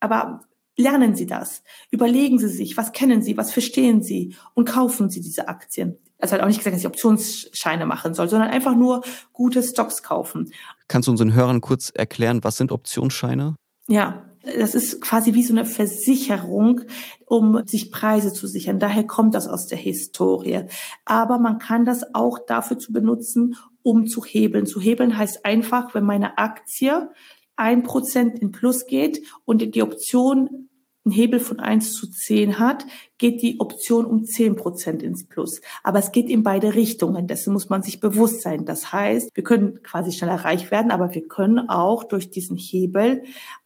Aber 0.00 0.47
Lernen 0.78 1.16
Sie 1.16 1.26
das. 1.26 1.64
Überlegen 1.90 2.38
Sie 2.38 2.46
sich, 2.48 2.76
was 2.76 2.92
kennen 2.92 3.20
Sie, 3.20 3.36
was 3.36 3.52
verstehen 3.52 4.00
Sie 4.00 4.36
und 4.54 4.68
kaufen 4.68 5.10
Sie 5.10 5.20
diese 5.20 5.48
Aktien. 5.48 5.98
Also 6.20 6.34
hat 6.34 6.40
auch 6.40 6.46
nicht 6.46 6.58
gesagt, 6.58 6.74
dass 6.74 6.82
ich 6.82 6.86
Optionsscheine 6.86 7.84
machen 7.84 8.14
soll, 8.14 8.28
sondern 8.28 8.50
einfach 8.50 8.76
nur 8.76 9.02
gute 9.32 9.62
Stocks 9.62 10.04
kaufen. 10.04 10.52
Kannst 10.86 11.08
du 11.08 11.10
unseren 11.10 11.34
Hörern 11.34 11.60
kurz 11.60 11.90
erklären, 11.92 12.44
was 12.44 12.56
sind 12.56 12.70
Optionsscheine? 12.70 13.56
Ja, 13.88 14.24
das 14.56 14.76
ist 14.76 15.00
quasi 15.00 15.34
wie 15.34 15.42
so 15.42 15.52
eine 15.52 15.64
Versicherung, 15.64 16.82
um 17.26 17.66
sich 17.66 17.90
Preise 17.90 18.32
zu 18.32 18.46
sichern. 18.46 18.78
Daher 18.78 19.04
kommt 19.04 19.34
das 19.34 19.48
aus 19.48 19.66
der 19.66 19.78
Historie. 19.78 20.66
Aber 21.04 21.38
man 21.38 21.58
kann 21.58 21.84
das 21.86 22.14
auch 22.14 22.38
dafür 22.38 22.78
zu 22.78 22.92
benutzen, 22.92 23.56
um 23.82 24.06
zu 24.06 24.24
hebeln. 24.24 24.66
Zu 24.66 24.80
hebeln 24.80 25.18
heißt 25.18 25.44
einfach, 25.44 25.94
wenn 25.94 26.04
meine 26.04 26.38
Aktie 26.38 27.10
ein 27.58 27.82
Prozent 27.82 28.38
in 28.38 28.52
Plus 28.52 28.86
geht 28.86 29.20
und 29.44 29.74
die 29.74 29.82
Option 29.82 30.68
einen 31.04 31.14
Hebel 31.14 31.40
von 31.40 31.58
eins 31.58 31.94
zu 31.94 32.08
zehn 32.08 32.58
hat, 32.58 32.86
geht 33.16 33.42
die 33.42 33.60
Option 33.60 34.04
um 34.04 34.24
zehn 34.24 34.56
Prozent 34.56 35.02
ins 35.02 35.26
Plus. 35.26 35.60
Aber 35.82 35.98
es 35.98 36.12
geht 36.12 36.28
in 36.28 36.42
beide 36.42 36.74
Richtungen. 36.74 37.26
Dessen 37.26 37.52
muss 37.52 37.68
man 37.68 37.82
sich 37.82 37.98
bewusst 38.00 38.42
sein. 38.42 38.64
Das 38.64 38.92
heißt, 38.92 39.30
wir 39.34 39.42
können 39.42 39.82
quasi 39.82 40.12
schneller 40.12 40.44
reich 40.44 40.70
werden, 40.70 40.90
aber 40.90 41.14
wir 41.14 41.26
können 41.26 41.68
auch 41.68 42.04
durch 42.04 42.30
diesen 42.30 42.56
Hebel 42.56 43.24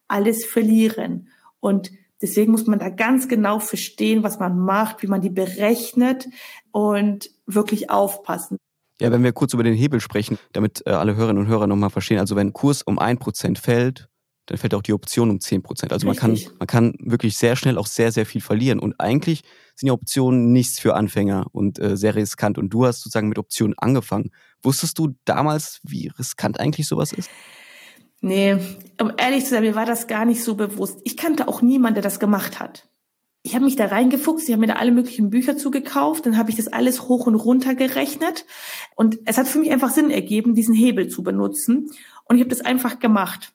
alles 0.09 0.45
verlieren. 0.45 1.29
Und 1.61 1.91
deswegen 2.21 2.53
muss 2.53 2.67
man 2.67 2.79
da 2.79 2.89
ganz 2.89 3.29
genau 3.29 3.59
verstehen, 3.59 4.23
was 4.23 4.39
man 4.39 4.59
macht, 4.59 5.03
wie 5.03 5.09
man 5.09 5.21
die 5.21 5.31
berechnet 5.31 6.29
und 6.71 7.31
wirklich 7.47 7.91
aufpassen. 7.91 8.57
Ja, 9.01 9.11
wenn 9.11 9.25
wir 9.25 9.33
kurz 9.33 9.55
über 9.55 9.65
den 9.65 9.75
Hebel 9.75 10.01
sprechen, 10.01 10.39
damit 10.53 10.83
äh, 10.87 10.91
alle 10.91 11.17
Hörerinnen 11.17 11.43
und 11.43 11.49
Hörer 11.49 11.67
nochmal 11.67 11.91
verstehen. 11.91 12.19
Also 12.19 12.37
wenn 12.37 12.53
Kurs 12.53 12.83
um 12.83 12.99
ein 12.99 13.19
Prozent 13.19 13.59
fällt, 13.59 14.09
dann 14.47 14.59
fällt 14.59 14.75
auch 14.75 14.83
die 14.83 14.93
Option 14.93 15.31
um 15.31 15.41
zehn 15.41 15.63
Prozent. 15.63 15.93
Also 15.93 16.07
man 16.07 16.17
kann, 16.17 16.39
man 16.59 16.67
kann 16.67 16.95
wirklich 16.99 17.37
sehr 17.37 17.57
schnell 17.57 17.79
auch 17.79 17.87
sehr, 17.87 18.13
sehr 18.13 18.27
viel 18.27 18.41
verlieren. 18.41 18.81
Und 18.81 18.99
eigentlich 18.99 19.43
sind 19.77 19.87
ja 19.87 19.93
Optionen 19.93 20.53
nichts 20.53 20.79
für 20.81 20.95
Anfänger 20.95 21.47
und 21.53 21.79
äh, 21.79 21.97
sehr 21.97 22.15
riskant. 22.15 22.59
Und 22.59 22.71
du 22.71 22.85
hast 22.85 23.01
sozusagen 23.01 23.29
mit 23.29 23.39
Optionen 23.39 23.79
angefangen. 23.79 24.31
Wusstest 24.63 24.99
du 24.99 25.15
damals, 25.25 25.81
wie 25.85 26.09
riskant 26.19 26.59
eigentlich 26.59 26.89
sowas 26.89 27.13
ist? 27.13 27.31
Nee, 28.21 28.57
um 29.01 29.13
ehrlich 29.17 29.45
zu 29.45 29.51
sein, 29.51 29.63
mir 29.63 29.75
war 29.75 29.87
das 29.87 30.07
gar 30.07 30.25
nicht 30.25 30.45
so 30.45 30.55
bewusst. 30.55 31.01
Ich 31.05 31.17
kannte 31.17 31.49
auch 31.49 31.63
niemanden, 31.63 31.95
der 31.95 32.03
das 32.03 32.21
gemacht 32.21 32.61
hat. 32.61 32.89
Ich 33.45 33.55
habe 33.55 33.65
mich 33.65 33.75
da 33.75 33.87
reingefuchst, 33.87 34.49
ich 34.49 34.53
habe 34.53 34.61
mir 34.61 34.69
da 34.69 34.75
alle 34.75 34.93
möglichen 34.93 35.31
Bücher 35.31 35.57
zugekauft, 35.57 36.27
dann 36.27 36.37
habe 36.37 36.51
ich 36.51 36.57
das 36.57 36.69
alles 36.69 37.09
hoch 37.09 37.27
und 37.27 37.35
runter 37.35 37.75
gerechnet 37.75 38.47
und 38.95 39.19
es 39.25 39.37
hat 39.37 39.49
für 39.49 39.59
mich 39.59 39.73
einfach 39.73 39.91
Sinn 39.91 40.11
ergeben, 40.11 40.55
diesen 40.55 40.75
Hebel 40.75 41.09
zu 41.09 41.25
benutzen 41.25 41.91
und 42.25 42.37
ich 42.37 42.41
habe 42.41 42.51
das 42.51 42.61
einfach 42.61 43.01
gemacht. 43.01 43.53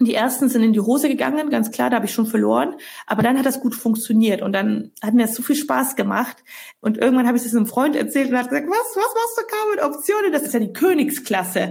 Die 0.00 0.14
ersten 0.14 0.48
sind 0.48 0.62
in 0.62 0.72
die 0.72 0.80
Hose 0.80 1.08
gegangen, 1.08 1.50
ganz 1.50 1.70
klar, 1.70 1.90
da 1.90 1.96
habe 1.96 2.06
ich 2.06 2.12
schon 2.12 2.26
verloren. 2.26 2.74
Aber 3.06 3.22
dann 3.22 3.38
hat 3.38 3.46
das 3.46 3.60
gut 3.60 3.74
funktioniert 3.74 4.42
und 4.42 4.52
dann 4.52 4.90
hat 5.00 5.14
mir 5.14 5.22
das 5.22 5.34
so 5.34 5.42
viel 5.42 5.54
Spaß 5.54 5.94
gemacht. 5.96 6.42
Und 6.80 6.98
irgendwann 6.98 7.26
habe 7.26 7.36
ich 7.36 7.44
das 7.44 7.54
einem 7.54 7.66
Freund 7.66 7.94
erzählt 7.94 8.30
und 8.30 8.36
hat 8.36 8.48
gesagt, 8.48 8.66
was, 8.68 8.96
was 8.96 9.14
machst 9.14 9.38
du 9.38 9.56
kaum 9.56 9.70
mit 9.70 9.84
Optionen? 9.84 10.32
Das 10.32 10.42
ist 10.42 10.54
ja 10.54 10.60
die 10.60 10.72
Königsklasse. 10.72 11.70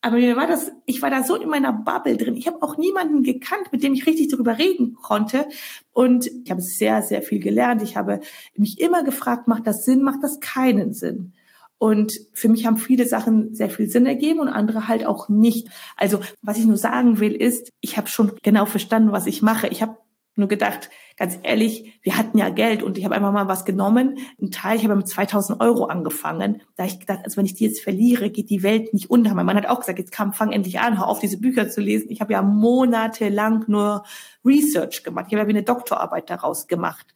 Aber 0.00 0.16
mir 0.16 0.36
war 0.36 0.46
das, 0.46 0.70
ich 0.86 1.02
war 1.02 1.10
da 1.10 1.24
so 1.24 1.34
in 1.34 1.48
meiner 1.48 1.72
Bubble 1.72 2.16
drin. 2.16 2.36
Ich 2.36 2.46
habe 2.46 2.62
auch 2.62 2.76
niemanden 2.76 3.24
gekannt, 3.24 3.72
mit 3.72 3.82
dem 3.82 3.94
ich 3.94 4.06
richtig 4.06 4.28
darüber 4.28 4.56
reden 4.56 4.94
konnte. 4.94 5.48
Und 5.92 6.26
ich 6.44 6.50
habe 6.50 6.60
sehr, 6.60 7.02
sehr 7.02 7.20
viel 7.22 7.40
gelernt. 7.40 7.82
Ich 7.82 7.96
habe 7.96 8.20
mich 8.54 8.80
immer 8.80 9.02
gefragt, 9.02 9.48
macht 9.48 9.66
das 9.66 9.84
Sinn, 9.84 10.02
macht 10.02 10.22
das 10.22 10.38
keinen 10.38 10.92
Sinn? 10.92 11.32
Und 11.78 12.20
für 12.32 12.48
mich 12.48 12.66
haben 12.66 12.76
viele 12.76 13.06
Sachen 13.06 13.54
sehr 13.54 13.70
viel 13.70 13.88
Sinn 13.88 14.06
ergeben 14.06 14.40
und 14.40 14.48
andere 14.48 14.88
halt 14.88 15.06
auch 15.06 15.28
nicht. 15.28 15.68
Also 15.96 16.20
was 16.42 16.58
ich 16.58 16.64
nur 16.64 16.76
sagen 16.76 17.20
will, 17.20 17.34
ist, 17.34 17.72
ich 17.80 17.96
habe 17.96 18.08
schon 18.08 18.32
genau 18.42 18.66
verstanden, 18.66 19.12
was 19.12 19.26
ich 19.26 19.42
mache. 19.42 19.68
Ich 19.68 19.80
habe 19.82 19.96
nur 20.34 20.48
gedacht, 20.48 20.90
ganz 21.18 21.38
ehrlich, 21.42 21.98
wir 22.02 22.16
hatten 22.16 22.38
ja 22.38 22.48
Geld 22.48 22.82
und 22.82 22.96
ich 22.96 23.04
habe 23.04 23.14
einfach 23.14 23.32
mal 23.32 23.48
was 23.48 23.64
genommen. 23.64 24.18
Ein 24.40 24.50
Teil, 24.50 24.76
ich 24.76 24.84
habe 24.84 24.94
mit 24.94 25.08
2000 25.08 25.60
Euro 25.60 25.86
angefangen. 25.86 26.62
Da 26.76 26.84
habe 26.84 26.92
ich 26.92 27.00
gedacht, 27.00 27.20
also 27.24 27.36
wenn 27.36 27.44
ich 27.44 27.54
die 27.54 27.64
jetzt 27.64 27.82
verliere, 27.82 28.30
geht 28.30 28.50
die 28.50 28.62
Welt 28.62 28.94
nicht 28.94 29.10
unter. 29.10 29.34
Mein 29.34 29.44
Mann 29.44 29.56
hat 29.56 29.66
auch 29.66 29.80
gesagt, 29.80 29.98
jetzt 29.98 30.12
kam, 30.12 30.32
fang 30.32 30.52
endlich 30.52 30.78
an, 30.78 30.96
hör 30.98 31.08
auf, 31.08 31.18
diese 31.18 31.38
Bücher 31.38 31.68
zu 31.68 31.80
lesen. 31.80 32.10
Ich 32.10 32.20
habe 32.20 32.32
ja 32.32 32.42
monatelang 32.42 33.64
nur 33.66 34.04
Research 34.44 35.02
gemacht. 35.02 35.26
Ich 35.28 35.34
habe 35.34 35.42
ja 35.42 35.48
wie 35.48 35.58
eine 35.58 35.64
Doktorarbeit 35.64 36.30
daraus 36.30 36.68
gemacht, 36.68 37.06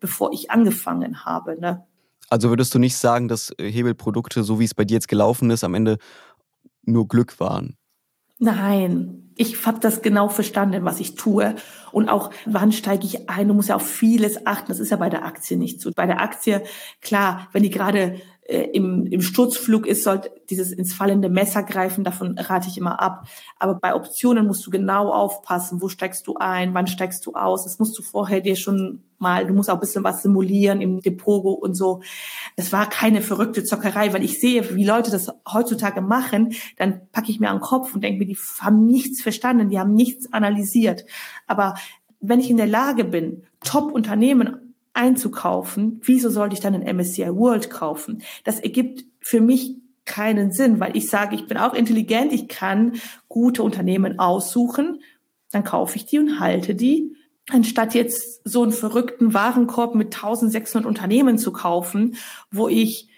bevor 0.00 0.32
ich 0.32 0.50
angefangen 0.50 1.24
habe. 1.24 1.58
Ne? 1.60 1.86
Also 2.28 2.48
würdest 2.48 2.74
du 2.74 2.80
nicht 2.80 2.96
sagen, 2.96 3.28
dass 3.28 3.54
äh, 3.58 3.70
Hebelprodukte, 3.70 4.42
so 4.42 4.58
wie 4.58 4.64
es 4.64 4.74
bei 4.74 4.84
dir 4.84 4.94
jetzt 4.94 5.08
gelaufen 5.08 5.50
ist, 5.50 5.62
am 5.62 5.74
Ende 5.74 5.98
nur 6.82 7.06
Glück 7.06 7.38
waren? 7.38 7.76
Nein, 8.38 9.21
ich 9.36 9.66
habe 9.66 9.80
das 9.80 10.02
genau 10.02 10.28
verstanden, 10.28 10.84
was 10.84 11.00
ich 11.00 11.14
tue. 11.14 11.54
Und 11.90 12.08
auch, 12.08 12.30
wann 12.46 12.72
steige 12.72 13.06
ich 13.06 13.28
ein? 13.28 13.48
Du 13.48 13.54
musst 13.54 13.68
ja 13.68 13.76
auf 13.76 13.86
vieles 13.86 14.46
achten. 14.46 14.68
Das 14.68 14.80
ist 14.80 14.90
ja 14.90 14.96
bei 14.96 15.10
der 15.10 15.24
Aktie 15.24 15.56
nicht 15.56 15.80
so. 15.80 15.90
Bei 15.94 16.06
der 16.06 16.20
Aktie, 16.20 16.62
klar, 17.00 17.48
wenn 17.52 17.62
die 17.62 17.70
gerade 17.70 18.20
äh, 18.44 18.62
im, 18.72 19.06
im 19.06 19.22
Sturzflug 19.22 19.86
ist, 19.86 20.02
sollte 20.02 20.30
dieses 20.50 20.72
ins 20.72 20.92
fallende 20.92 21.28
Messer 21.28 21.62
greifen, 21.62 22.02
davon 22.02 22.36
rate 22.38 22.68
ich 22.68 22.76
immer 22.76 23.00
ab. 23.00 23.28
Aber 23.58 23.74
bei 23.74 23.94
Optionen 23.94 24.46
musst 24.46 24.66
du 24.66 24.70
genau 24.70 25.12
aufpassen, 25.12 25.80
wo 25.80 25.88
steigst 25.88 26.26
du 26.26 26.34
ein, 26.36 26.74
wann 26.74 26.88
steigst 26.88 27.24
du 27.26 27.34
aus. 27.34 27.64
Das 27.64 27.78
musst 27.78 27.96
du 27.96 28.02
vorher 28.02 28.40
dir 28.40 28.56
schon 28.56 29.04
mal, 29.18 29.46
du 29.46 29.54
musst 29.54 29.70
auch 29.70 29.74
ein 29.74 29.80
bisschen 29.80 30.02
was 30.02 30.22
simulieren 30.22 30.80
im 30.80 31.00
Depot 31.00 31.62
und 31.62 31.74
so. 31.74 32.02
Es 32.56 32.72
war 32.72 32.88
keine 32.88 33.22
verrückte 33.22 33.62
Zockerei, 33.62 34.12
weil 34.12 34.24
ich 34.24 34.40
sehe, 34.40 34.74
wie 34.74 34.84
Leute 34.84 35.12
das 35.12 35.32
heutzutage 35.50 36.00
machen, 36.00 36.54
dann 36.76 37.02
packe 37.12 37.30
ich 37.30 37.38
mir 37.38 37.50
an 37.50 37.58
den 37.58 37.62
Kopf 37.62 37.94
und 37.94 38.02
denke 38.02 38.18
mir, 38.18 38.26
die 38.26 38.38
haben 38.60 38.86
nichts 38.86 39.22
verstanden, 39.22 39.68
die 39.70 39.78
haben 39.78 39.94
nichts 39.94 40.32
analysiert. 40.32 41.04
Aber 41.46 41.74
wenn 42.20 42.40
ich 42.40 42.50
in 42.50 42.56
der 42.56 42.66
Lage 42.66 43.04
bin, 43.04 43.44
Top-Unternehmen 43.64 44.61
einzukaufen, 44.94 46.00
wieso 46.04 46.30
sollte 46.30 46.54
ich 46.54 46.60
dann 46.60 46.74
ein 46.74 46.96
MSCI 46.96 47.34
World 47.34 47.70
kaufen? 47.70 48.22
Das 48.44 48.60
ergibt 48.60 49.04
für 49.20 49.40
mich 49.40 49.76
keinen 50.04 50.52
Sinn, 50.52 50.80
weil 50.80 50.96
ich 50.96 51.08
sage, 51.08 51.34
ich 51.34 51.46
bin 51.46 51.56
auch 51.56 51.74
intelligent, 51.74 52.32
ich 52.32 52.48
kann 52.48 52.94
gute 53.28 53.62
Unternehmen 53.62 54.18
aussuchen, 54.18 55.00
dann 55.50 55.64
kaufe 55.64 55.96
ich 55.96 56.06
die 56.06 56.18
und 56.18 56.40
halte 56.40 56.74
die, 56.74 57.14
anstatt 57.50 57.94
jetzt 57.94 58.40
so 58.44 58.62
einen 58.62 58.72
verrückten 58.72 59.34
Warenkorb 59.34 59.94
mit 59.94 60.14
1600 60.14 60.86
Unternehmen 60.86 61.38
zu 61.38 61.52
kaufen, 61.52 62.16
wo 62.50 62.68
ich 62.68 63.08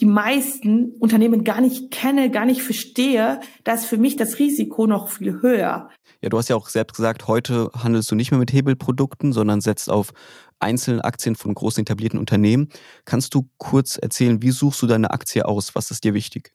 die 0.00 0.06
meisten 0.06 0.96
Unternehmen 0.98 1.44
gar 1.44 1.60
nicht 1.60 1.90
kenne, 1.92 2.30
gar 2.30 2.44
nicht 2.44 2.62
verstehe, 2.62 3.40
da 3.62 3.74
ist 3.74 3.84
für 3.84 3.98
mich 3.98 4.16
das 4.16 4.38
Risiko 4.38 4.86
noch 4.86 5.08
viel 5.08 5.40
höher. 5.42 5.90
Ja, 6.22 6.28
du 6.28 6.38
hast 6.38 6.48
ja 6.48 6.56
auch 6.56 6.68
selbst 6.68 6.96
gesagt, 6.96 7.26
heute 7.26 7.70
handelst 7.76 8.10
du 8.10 8.14
nicht 8.14 8.30
mehr 8.30 8.38
mit 8.38 8.52
Hebelprodukten, 8.52 9.32
sondern 9.32 9.60
setzt 9.60 9.90
auf 9.90 10.12
einzelne 10.60 11.04
Aktien 11.04 11.34
von 11.34 11.52
großen 11.52 11.82
etablierten 11.82 12.20
Unternehmen. 12.20 12.68
Kannst 13.04 13.34
du 13.34 13.48
kurz 13.58 13.96
erzählen, 13.96 14.40
wie 14.40 14.52
suchst 14.52 14.80
du 14.82 14.86
deine 14.86 15.10
Aktie 15.10 15.44
aus? 15.44 15.74
Was 15.74 15.90
ist 15.90 16.04
dir 16.04 16.14
wichtig? 16.14 16.52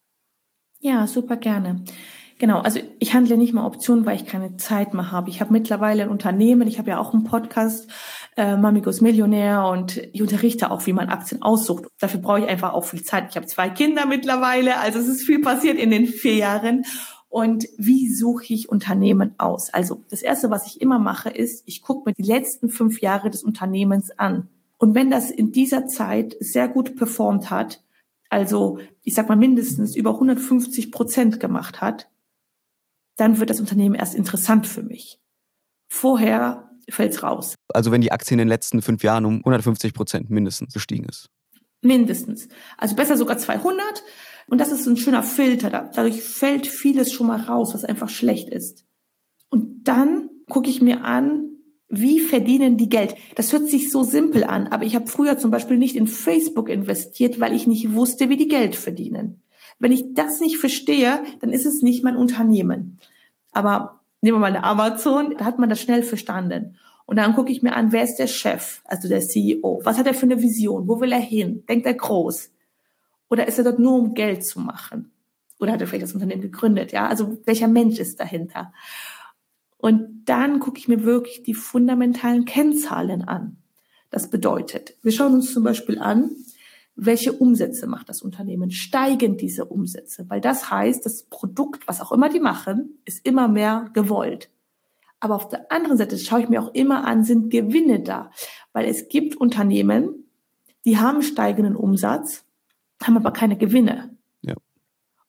Ja, 0.79 1.05
super 1.05 1.36
gerne. 1.36 1.83
Genau, 2.39 2.59
also 2.59 2.79
ich 3.00 3.15
handle 3.15 3.36
nicht 3.36 3.53
mehr 3.53 3.65
Optionen, 3.65 4.05
weil 4.05 4.15
ich 4.15 4.25
keine 4.25 4.57
Zeit 4.57 4.93
mehr 4.93 5.12
habe. 5.12 5.29
Ich 5.31 5.41
habe 5.41 5.51
mittlerweile 5.51 6.03
ein 6.03 6.09
Unternehmen, 6.09 6.67
ich 6.67 6.77
habe 6.77 6.91
ja 6.91 7.00
auch 7.00 7.12
einen 7.13 7.24
Podcast, 7.24 7.89
äh, 8.38 8.55
Mamigos 8.55 9.01
Millionär 9.01 9.65
und 9.65 9.97
ich 10.13 10.21
unterrichte 10.21 10.69
auch, 10.69 10.86
wie 10.86 10.93
man 10.93 11.09
Aktien 11.09 11.41
aussucht. 11.41 11.86
Dafür 12.00 12.21
brauche 12.21 12.41
ich 12.41 12.47
einfach 12.47 12.74
auch 12.74 12.86
viel 12.86 13.01
Zeit. 13.01 13.31
Ich 13.31 13.36
habe 13.36 13.47
zwei 13.47 13.69
Kinder 13.69 14.05
mittlerweile, 14.05 14.79
also 14.79 15.00
es 15.00 15.07
ist 15.07 15.24
viel 15.24 15.41
passiert 15.41 15.77
in 15.77 15.89
den 15.89 16.05
vier 16.05 16.36
Jahren 16.36 16.86
und 17.29 17.67
wie 17.77 18.12
suche 18.13 18.53
ich 18.53 18.69
Unternehmen 18.69 19.36
aus? 19.38 19.74
Also 19.74 20.03
das 20.10 20.22
Erste, 20.22 20.50
was 20.50 20.67
ich 20.67 20.81
immer 20.81 21.00
mache, 21.00 21.29
ist, 21.29 21.63
ich 21.65 21.81
gucke 21.81 22.10
mir 22.10 22.13
die 22.13 22.24
letzten 22.24 22.69
fünf 22.69 23.01
Jahre 23.01 23.29
des 23.29 23.43
Unternehmens 23.43 24.12
an. 24.17 24.50
Und 24.77 24.96
wenn 24.96 25.10
das 25.10 25.31
in 25.31 25.51
dieser 25.51 25.88
Zeit 25.88 26.38
sehr 26.39 26.67
gut 26.67 26.96
performt 26.96 27.50
hat, 27.50 27.84
also 28.29 28.79
ich 29.03 29.13
sag 29.13 29.29
mal 29.29 29.36
mindestens 29.36 29.96
über 29.96 30.12
150 30.12 30.91
Prozent 30.91 31.39
gemacht 31.39 31.81
hat, 31.81 32.10
dann 33.15 33.39
wird 33.39 33.50
das 33.50 33.60
Unternehmen 33.60 33.96
erst 33.96 34.15
interessant 34.15 34.67
für 34.67 34.84
mich. 34.84 35.19
Vorher 35.89 36.69
fällt's 36.89 37.24
raus. 37.24 37.55
Also 37.74 37.91
wenn 37.91 38.01
die 38.01 38.12
Aktie 38.12 38.36
in 38.36 38.39
den 38.39 38.48
letzten 38.48 38.81
fünf 38.81 39.03
Jahren 39.03 39.25
um 39.25 39.38
150 39.39 39.93
Prozent 39.93 40.29
mindestens 40.29 40.74
gestiegen 40.74 41.05
ist. 41.05 41.27
Mindestens. 41.81 42.48
Also 42.77 42.96
besser 42.96 43.17
sogar 43.17 43.38
200. 43.38 44.03
Und 44.49 44.59
das 44.59 44.71
ist 44.71 44.87
ein 44.87 44.97
schöner 44.97 45.23
Filter. 45.23 45.69
Dadurch 45.69 46.21
fällt 46.21 46.67
vieles 46.67 47.11
schon 47.11 47.27
mal 47.27 47.41
raus, 47.41 47.73
was 47.73 47.83
einfach 47.83 48.09
schlecht 48.09 48.49
ist. 48.49 48.85
Und 49.49 49.83
dann 49.87 50.29
gucke 50.49 50.69
ich 50.69 50.81
mir 50.81 51.03
an, 51.03 51.47
wie 51.89 52.19
verdienen 52.19 52.77
die 52.77 52.89
Geld? 52.89 53.15
Das 53.35 53.53
hört 53.53 53.67
sich 53.69 53.91
so 53.91 54.03
simpel 54.03 54.43
an, 54.43 54.67
aber 54.67 54.83
ich 54.83 54.95
habe 54.95 55.07
früher 55.07 55.37
zum 55.37 55.51
Beispiel 55.51 55.77
nicht 55.77 55.95
in 55.95 56.07
Facebook 56.07 56.69
investiert, 56.69 57.39
weil 57.39 57.55
ich 57.55 57.65
nicht 57.65 57.93
wusste, 57.93 58.29
wie 58.29 58.37
die 58.37 58.49
Geld 58.49 58.75
verdienen. 58.75 59.41
Wenn 59.79 59.91
ich 59.91 60.13
das 60.13 60.39
nicht 60.39 60.57
verstehe, 60.57 61.23
dann 61.39 61.51
ist 61.51 61.65
es 61.65 61.81
nicht 61.81 62.03
mein 62.03 62.17
Unternehmen. 62.17 62.99
Aber 63.51 64.01
nehmen 64.21 64.35
wir 64.35 64.41
mal 64.41 64.47
eine 64.47 64.63
Amazon, 64.63 65.35
da 65.37 65.45
hat 65.45 65.59
man 65.59 65.69
das 65.69 65.81
schnell 65.81 66.03
verstanden. 66.03 66.75
Und 67.05 67.17
dann 67.17 67.35
gucke 67.35 67.51
ich 67.51 67.61
mir 67.61 67.73
an, 67.73 67.93
wer 67.93 68.03
ist 68.03 68.17
der 68.17 68.27
Chef, 68.27 68.81
also 68.83 69.07
der 69.07 69.21
CEO? 69.21 69.79
Was 69.83 69.97
hat 69.97 70.07
er 70.07 70.13
für 70.13 70.25
eine 70.25 70.41
Vision? 70.41 70.89
Wo 70.89 70.99
will 70.99 71.13
er 71.13 71.19
hin? 71.19 71.63
Denkt 71.69 71.85
er 71.85 71.93
groß? 71.93 72.51
Oder 73.29 73.48
ist 73.48 73.57
er 73.57 73.63
dort 73.63 73.79
nur, 73.79 73.93
um 73.93 74.13
Geld 74.13 74.46
zu 74.46 74.60
machen? 74.60 75.12
Oder 75.60 75.74
hat 75.74 75.81
er 75.81 75.88
vielleicht 75.88 76.03
das 76.03 76.13
Unternehmen 76.13 76.41
gegründet? 76.41 76.91
Ja, 76.91 77.07
also 77.07 77.38
welcher 77.46 77.67
Mensch 77.67 78.00
ist 78.00 78.19
dahinter? 78.19 78.74
Und 79.77 80.25
dann 80.25 80.60
gucke 80.60 80.79
ich 80.79 80.88
mir 80.88 81.03
wirklich 81.03 81.43
die 81.43 81.53
fundamentalen 81.53 82.46
Kennzahlen 82.46 83.24
an. 83.24 83.57
Das 84.10 84.29
bedeutet, 84.29 84.96
wir 85.03 85.12
schauen 85.12 85.34
uns 85.34 85.53
zum 85.53 85.63
Beispiel 85.63 86.00
an, 86.00 86.31
welche 86.96 87.31
Umsätze 87.31 87.86
macht 87.86 88.10
das 88.10 88.24
Unternehmen? 88.24 88.72
Steigen 88.72 89.38
diese 89.38 89.65
Umsätze? 89.65 90.25
Weil 90.29 90.41
das 90.41 90.72
heißt, 90.72 91.05
das 91.05 91.24
Produkt, 91.24 91.88
was 91.88 92.01
auch 92.01 92.12
immer 92.12 92.29
die 92.29 92.39
machen, 92.39 92.98
ist 93.05 93.24
immer 93.24 93.48
mehr 93.48 93.91
gewollt. 93.93 94.50
Aber 95.19 95.36
auf 95.36 95.48
der 95.48 95.72
anderen 95.72 95.98
Seite 95.98 96.17
schaue 96.17 96.41
ich 96.41 96.50
mir 96.50 96.62
auch 96.62 96.74
immer 96.74 97.05
an, 97.05 97.24
sind 97.24 97.51
Gewinne 97.51 98.00
da? 98.00 98.31
Weil 98.74 98.88
es 98.88 99.10
gibt 99.10 99.36
Unternehmen, 99.36 100.25
die 100.86 100.98
haben 100.98 101.22
steigenden 101.22 101.75
Umsatz, 101.75 102.46
haben 103.03 103.17
aber 103.17 103.31
keine 103.31 103.57
Gewinne. 103.57 104.15
Ja. 104.41 104.55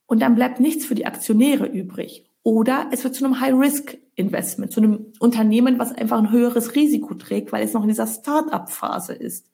Und 0.07 0.21
dann 0.21 0.35
bleibt 0.35 0.61
nichts 0.61 0.87
für 0.87 0.95
die 0.95 1.07
Aktionäre 1.07 1.67
übrig. 1.67 2.25
Oder 2.43 2.89
es 2.93 3.05
wird 3.05 3.15
zu 3.15 3.25
einem 3.25 3.41
High-Risk-Investment, 3.41 4.73
zu 4.73 4.81
einem 4.81 5.13
Unternehmen, 5.19 5.79
was 5.79 5.93
einfach 5.93 6.19
ein 6.19 6.31
höheres 6.31 6.75
Risiko 6.75 7.15
trägt, 7.15 7.53
weil 7.53 7.65
es 7.65 7.75
noch 7.75 7.83
in 7.83 7.89
dieser 7.89 8.07
Start-up-Phase 8.07 9.13
ist. 9.13 9.51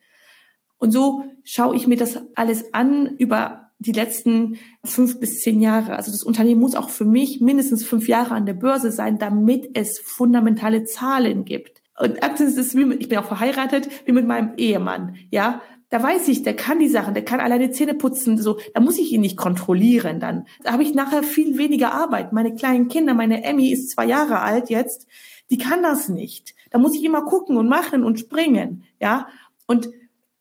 Und 0.78 0.92
so 0.92 1.24
schaue 1.42 1.76
ich 1.76 1.86
mir 1.86 1.96
das 1.96 2.20
alles 2.34 2.72
an 2.72 3.16
über 3.16 3.70
die 3.78 3.92
letzten 3.92 4.58
fünf 4.84 5.18
bis 5.18 5.40
zehn 5.40 5.60
Jahre. 5.60 5.96
Also 5.96 6.12
das 6.12 6.22
Unternehmen 6.22 6.60
muss 6.60 6.74
auch 6.74 6.88
für 6.88 7.04
mich 7.04 7.40
mindestens 7.40 7.84
fünf 7.84 8.08
Jahre 8.08 8.34
an 8.34 8.46
der 8.46 8.54
Börse 8.54 8.90
sein, 8.90 9.18
damit 9.18 9.70
es 9.74 9.98
fundamentale 9.98 10.84
Zahlen 10.84 11.44
gibt. 11.44 11.82
Und 11.98 12.22
Aktien 12.22 12.48
ist 12.48 12.76
wie 12.76 12.84
mit, 12.84 13.00
ich 13.00 13.08
bin 13.08 13.18
auch 13.18 13.26
verheiratet, 13.26 13.88
wie 14.04 14.12
mit 14.12 14.26
meinem 14.26 14.52
Ehemann, 14.56 15.16
ja. 15.30 15.62
Da 15.90 16.02
weiß 16.02 16.28
ich, 16.28 16.42
der 16.42 16.56
kann 16.56 16.78
die 16.78 16.88
Sachen, 16.88 17.14
der 17.14 17.24
kann 17.24 17.40
alleine 17.40 17.70
Zähne 17.70 17.94
putzen, 17.94 18.36
so, 18.38 18.58
da 18.72 18.80
muss 18.80 18.98
ich 18.98 19.12
ihn 19.12 19.20
nicht 19.20 19.36
kontrollieren 19.36 20.18
dann. 20.18 20.46
Da 20.62 20.72
habe 20.72 20.82
ich 20.82 20.94
nachher 20.94 21.22
viel 21.22 21.58
weniger 21.58 21.92
Arbeit. 21.92 22.32
Meine 22.32 22.54
kleinen 22.54 22.88
Kinder, 22.88 23.14
meine 23.14 23.44
Emmy 23.44 23.70
ist 23.70 23.90
zwei 23.90 24.06
Jahre 24.06 24.40
alt 24.40 24.70
jetzt, 24.70 25.06
die 25.50 25.58
kann 25.58 25.82
das 25.82 26.08
nicht. 26.08 26.54
Da 26.70 26.78
muss 26.78 26.96
ich 26.96 27.04
immer 27.04 27.22
gucken 27.22 27.56
und 27.56 27.68
machen 27.68 28.02
und 28.02 28.18
springen, 28.18 28.84
ja. 29.00 29.28
Und 29.66 29.90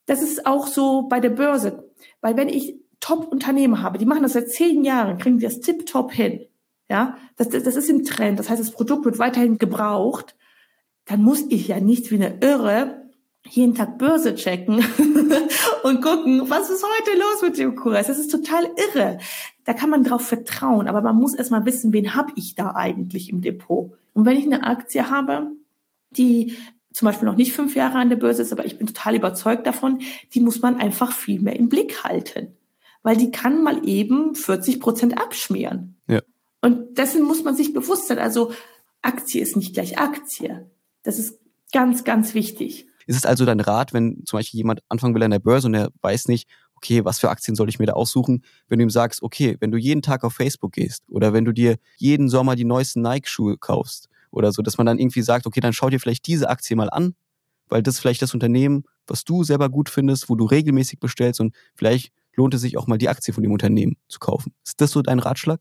das 0.06 0.22
ist 0.22 0.46
auch 0.46 0.66
so 0.66 1.02
bei 1.02 1.20
der 1.20 1.30
Börse, 1.30 1.90
weil 2.20 2.36
wenn 2.36 2.48
ich 2.48 2.76
Top-Unternehmen 3.00 3.82
habe, 3.82 3.98
die 3.98 4.06
machen 4.06 4.22
das 4.22 4.32
seit 4.32 4.50
zehn 4.50 4.82
Jahren, 4.82 5.18
kriegen 5.18 5.38
die 5.38 5.44
das 5.44 5.60
tip-top 5.60 6.12
hin. 6.12 6.46
Ja, 6.88 7.16
das, 7.36 7.48
das, 7.48 7.62
das 7.62 7.76
ist 7.76 7.88
im 7.88 8.04
Trend. 8.04 8.38
Das 8.38 8.50
heißt, 8.50 8.60
das 8.60 8.70
Produkt 8.70 9.04
wird 9.04 9.18
weiterhin 9.18 9.58
gebraucht. 9.58 10.36
Dann 11.06 11.22
muss 11.22 11.44
ich 11.48 11.68
ja 11.68 11.80
nicht 11.80 12.10
wie 12.10 12.16
eine 12.16 12.38
Irre 12.40 13.03
jeden 13.48 13.74
Tag 13.74 13.98
Börse 13.98 14.34
checken 14.34 14.76
und 15.82 16.02
gucken, 16.02 16.48
was 16.48 16.70
ist 16.70 16.84
heute 16.84 17.18
los 17.18 17.42
mit 17.42 17.58
dem 17.58 17.76
Kurs. 17.76 18.06
Das 18.06 18.18
ist 18.18 18.30
total 18.30 18.70
irre. 18.94 19.18
Da 19.64 19.74
kann 19.74 19.90
man 19.90 20.04
drauf 20.04 20.26
vertrauen, 20.26 20.88
aber 20.88 21.02
man 21.02 21.16
muss 21.16 21.34
erstmal 21.34 21.64
wissen, 21.66 21.92
wen 21.92 22.14
habe 22.14 22.32
ich 22.36 22.54
da 22.54 22.74
eigentlich 22.74 23.30
im 23.30 23.42
Depot. 23.42 23.92
Und 24.12 24.24
wenn 24.24 24.36
ich 24.36 24.44
eine 24.44 24.64
Aktie 24.64 25.10
habe, 25.10 25.52
die 26.10 26.56
zum 26.92 27.06
Beispiel 27.06 27.26
noch 27.26 27.36
nicht 27.36 27.52
fünf 27.52 27.74
Jahre 27.74 27.98
an 27.98 28.08
der 28.08 28.16
Börse 28.16 28.42
ist, 28.42 28.52
aber 28.52 28.64
ich 28.64 28.78
bin 28.78 28.86
total 28.86 29.16
überzeugt 29.16 29.66
davon, 29.66 30.00
die 30.32 30.40
muss 30.40 30.62
man 30.62 30.76
einfach 30.76 31.12
viel 31.12 31.40
mehr 31.40 31.56
im 31.56 31.68
Blick 31.68 32.04
halten 32.04 32.56
weil 33.04 33.16
die 33.16 33.30
kann 33.30 33.62
mal 33.62 33.86
eben 33.86 34.34
40 34.34 34.80
Prozent 34.80 35.18
abschmieren. 35.18 36.00
Ja. 36.08 36.22
Und 36.60 36.98
dessen 36.98 37.22
muss 37.22 37.44
man 37.44 37.54
sich 37.54 37.72
bewusst 37.72 38.08
sein. 38.08 38.18
Also 38.18 38.52
Aktie 39.02 39.40
ist 39.40 39.56
nicht 39.56 39.74
gleich 39.74 39.98
Aktie. 39.98 40.68
Das 41.04 41.18
ist 41.18 41.38
ganz, 41.72 42.02
ganz 42.02 42.34
wichtig. 42.34 42.88
Ist 43.06 43.16
es 43.16 43.26
also 43.26 43.44
dein 43.44 43.60
Rat, 43.60 43.92
wenn 43.92 44.24
zum 44.24 44.38
Beispiel 44.38 44.58
jemand 44.58 44.80
anfangen 44.88 45.14
will 45.14 45.22
an 45.22 45.30
der 45.30 45.38
Börse 45.38 45.68
und 45.68 45.74
er 45.74 45.90
weiß 46.00 46.28
nicht, 46.28 46.48
okay, 46.76 47.04
was 47.04 47.18
für 47.18 47.30
Aktien 47.30 47.54
soll 47.54 47.68
ich 47.68 47.78
mir 47.78 47.86
da 47.86 47.94
aussuchen, 47.94 48.44
wenn 48.68 48.78
du 48.78 48.84
ihm 48.84 48.90
sagst, 48.90 49.22
okay, 49.22 49.56
wenn 49.60 49.70
du 49.70 49.78
jeden 49.78 50.02
Tag 50.02 50.22
auf 50.24 50.34
Facebook 50.34 50.72
gehst 50.72 51.02
oder 51.08 51.32
wenn 51.32 51.44
du 51.44 51.52
dir 51.52 51.76
jeden 51.96 52.28
Sommer 52.28 52.56
die 52.56 52.64
neuesten 52.64 53.00
Nike-Schuhe 53.00 53.56
kaufst 53.56 54.08
oder 54.30 54.52
so, 54.52 54.62
dass 54.62 54.76
man 54.76 54.86
dann 54.86 54.98
irgendwie 54.98 55.22
sagt, 55.22 55.46
okay, 55.46 55.60
dann 55.60 55.72
schau 55.72 55.88
dir 55.88 56.00
vielleicht 56.00 56.26
diese 56.26 56.50
Aktie 56.50 56.76
mal 56.76 56.90
an, 56.90 57.14
weil 57.68 57.82
das 57.82 57.94
ist 57.94 58.00
vielleicht 58.00 58.22
das 58.22 58.34
Unternehmen, 58.34 58.84
was 59.06 59.24
du 59.24 59.44
selber 59.44 59.68
gut 59.70 59.88
findest, 59.88 60.28
wo 60.28 60.34
du 60.34 60.44
regelmäßig 60.44 61.00
bestellst 61.00 61.40
und 61.40 61.54
vielleicht 61.74 62.12
lohnt 62.34 62.54
es 62.54 62.60
sich 62.60 62.76
auch 62.76 62.86
mal 62.86 62.98
die 62.98 63.08
Aktie 63.08 63.32
von 63.32 63.42
dem 63.42 63.52
Unternehmen 63.52 63.96
zu 64.08 64.18
kaufen. 64.18 64.52
Ist 64.64 64.80
das 64.80 64.90
so 64.90 65.02
dein 65.02 65.20
Ratschlag? 65.20 65.60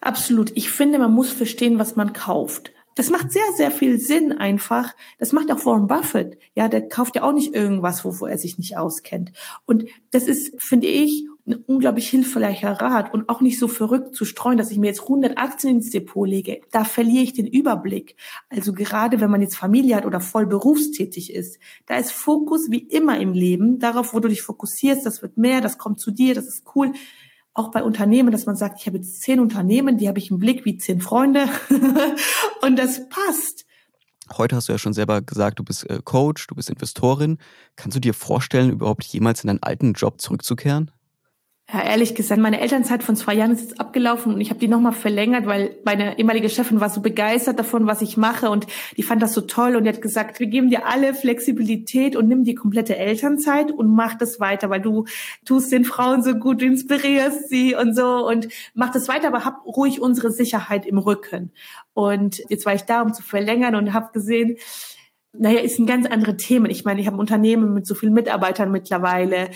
Absolut. 0.00 0.52
Ich 0.54 0.70
finde, 0.70 0.98
man 0.98 1.12
muss 1.12 1.30
verstehen, 1.30 1.78
was 1.78 1.96
man 1.96 2.12
kauft. 2.12 2.72
Das 2.96 3.10
macht 3.10 3.30
sehr, 3.30 3.44
sehr 3.56 3.70
viel 3.70 4.00
Sinn 4.00 4.32
einfach. 4.32 4.94
Das 5.18 5.32
macht 5.32 5.52
auch 5.52 5.64
Warren 5.66 5.86
Buffett. 5.86 6.38
Ja, 6.54 6.66
der 6.66 6.88
kauft 6.88 7.14
ja 7.14 7.22
auch 7.22 7.32
nicht 7.32 7.54
irgendwas, 7.54 8.04
wovor 8.04 8.30
er 8.30 8.38
sich 8.38 8.58
nicht 8.58 8.76
auskennt. 8.76 9.32
Und 9.66 9.84
das 10.10 10.24
ist, 10.24 10.60
finde 10.60 10.86
ich, 10.88 11.28
ein 11.46 11.56
unglaublich 11.66 12.08
hilfreicher 12.08 12.72
Rat 12.72 13.12
und 13.12 13.28
auch 13.28 13.40
nicht 13.40 13.58
so 13.58 13.68
verrückt 13.68 14.16
zu 14.16 14.24
streuen, 14.24 14.58
dass 14.58 14.70
ich 14.70 14.78
mir 14.78 14.88
jetzt 14.88 15.02
100 15.02 15.38
Aktien 15.38 15.76
ins 15.76 15.90
Depot 15.90 16.26
lege. 16.26 16.62
Da 16.72 16.84
verliere 16.84 17.22
ich 17.22 17.34
den 17.34 17.46
Überblick. 17.46 18.16
Also 18.48 18.72
gerade 18.72 19.20
wenn 19.20 19.30
man 19.30 19.42
jetzt 19.42 19.56
Familie 19.56 19.96
hat 19.96 20.06
oder 20.06 20.20
voll 20.20 20.46
berufstätig 20.46 21.32
ist, 21.32 21.58
da 21.84 21.98
ist 21.98 22.12
Fokus 22.12 22.70
wie 22.70 22.80
immer 22.80 23.20
im 23.20 23.32
Leben 23.32 23.78
darauf, 23.78 24.14
wo 24.14 24.20
du 24.20 24.28
dich 24.28 24.42
fokussierst. 24.42 25.04
Das 25.04 25.22
wird 25.22 25.36
mehr, 25.36 25.60
das 25.60 25.78
kommt 25.78 26.00
zu 26.00 26.10
dir, 26.10 26.34
das 26.34 26.46
ist 26.46 26.64
cool. 26.74 26.92
Auch 27.56 27.70
bei 27.70 27.82
Unternehmen, 27.82 28.32
dass 28.32 28.44
man 28.44 28.54
sagt, 28.54 28.80
ich 28.80 28.86
habe 28.86 28.98
jetzt 28.98 29.22
zehn 29.22 29.40
Unternehmen, 29.40 29.96
die 29.96 30.08
habe 30.08 30.18
ich 30.18 30.30
im 30.30 30.38
Blick 30.38 30.66
wie 30.66 30.76
zehn 30.76 31.00
Freunde 31.00 31.48
und 32.60 32.76
das 32.76 33.08
passt. 33.08 33.64
Heute 34.36 34.56
hast 34.56 34.68
du 34.68 34.72
ja 34.72 34.78
schon 34.78 34.92
selber 34.92 35.22
gesagt, 35.22 35.58
du 35.58 35.64
bist 35.64 35.88
äh, 35.88 36.00
Coach, 36.04 36.48
du 36.48 36.54
bist 36.54 36.68
Investorin. 36.68 37.38
Kannst 37.74 37.96
du 37.96 38.00
dir 38.00 38.12
vorstellen, 38.12 38.70
überhaupt 38.70 39.04
jemals 39.04 39.42
in 39.42 39.48
deinen 39.48 39.62
alten 39.62 39.94
Job 39.94 40.20
zurückzukehren? 40.20 40.90
Ja, 41.72 41.82
ehrlich 41.82 42.14
gesagt, 42.14 42.40
meine 42.40 42.60
Elternzeit 42.60 43.02
von 43.02 43.16
zwei 43.16 43.34
Jahren 43.34 43.50
ist 43.50 43.60
jetzt 43.60 43.80
abgelaufen 43.80 44.32
und 44.32 44.40
ich 44.40 44.50
habe 44.50 44.60
die 44.60 44.68
nochmal 44.68 44.92
verlängert, 44.92 45.46
weil 45.46 45.76
meine 45.84 46.16
ehemalige 46.16 46.48
Chefin 46.48 46.78
war 46.78 46.90
so 46.90 47.00
begeistert 47.00 47.58
davon, 47.58 47.88
was 47.88 48.02
ich 48.02 48.16
mache 48.16 48.50
und 48.50 48.68
die 48.96 49.02
fand 49.02 49.20
das 49.20 49.34
so 49.34 49.40
toll 49.40 49.74
und 49.74 49.82
die 49.82 49.88
hat 49.88 50.00
gesagt, 50.00 50.38
wir 50.38 50.46
geben 50.46 50.70
dir 50.70 50.86
alle 50.86 51.12
Flexibilität 51.12 52.14
und 52.14 52.28
nimm 52.28 52.44
die 52.44 52.54
komplette 52.54 52.96
Elternzeit 52.96 53.72
und 53.72 53.88
mach 53.92 54.14
das 54.14 54.38
weiter, 54.38 54.70
weil 54.70 54.80
du 54.80 55.06
tust 55.44 55.72
den 55.72 55.84
Frauen 55.84 56.22
so 56.22 56.34
gut, 56.34 56.60
du 56.60 56.66
inspirierst 56.66 57.48
sie 57.48 57.74
und 57.74 57.96
so 57.96 58.28
und 58.28 58.46
mach 58.74 58.92
das 58.92 59.08
weiter, 59.08 59.26
aber 59.26 59.44
hab 59.44 59.66
ruhig 59.66 60.00
unsere 60.00 60.30
Sicherheit 60.30 60.86
im 60.86 60.98
Rücken. 60.98 61.50
Und 61.94 62.44
jetzt 62.48 62.64
war 62.64 62.74
ich 62.74 62.82
da, 62.82 63.02
um 63.02 63.12
zu 63.12 63.24
verlängern 63.24 63.74
und 63.74 63.92
habe 63.92 64.12
gesehen, 64.12 64.56
naja, 65.32 65.60
ist 65.60 65.80
ein 65.80 65.86
ganz 65.86 66.06
andere 66.06 66.36
Themen. 66.36 66.70
Ich 66.70 66.84
meine, 66.84 67.00
ich 67.00 67.08
habe 67.08 67.18
Unternehmen 67.18 67.74
mit 67.74 67.86
so 67.86 67.96
vielen 67.96 68.14
Mitarbeitern 68.14 68.70
mittlerweile 68.70 69.50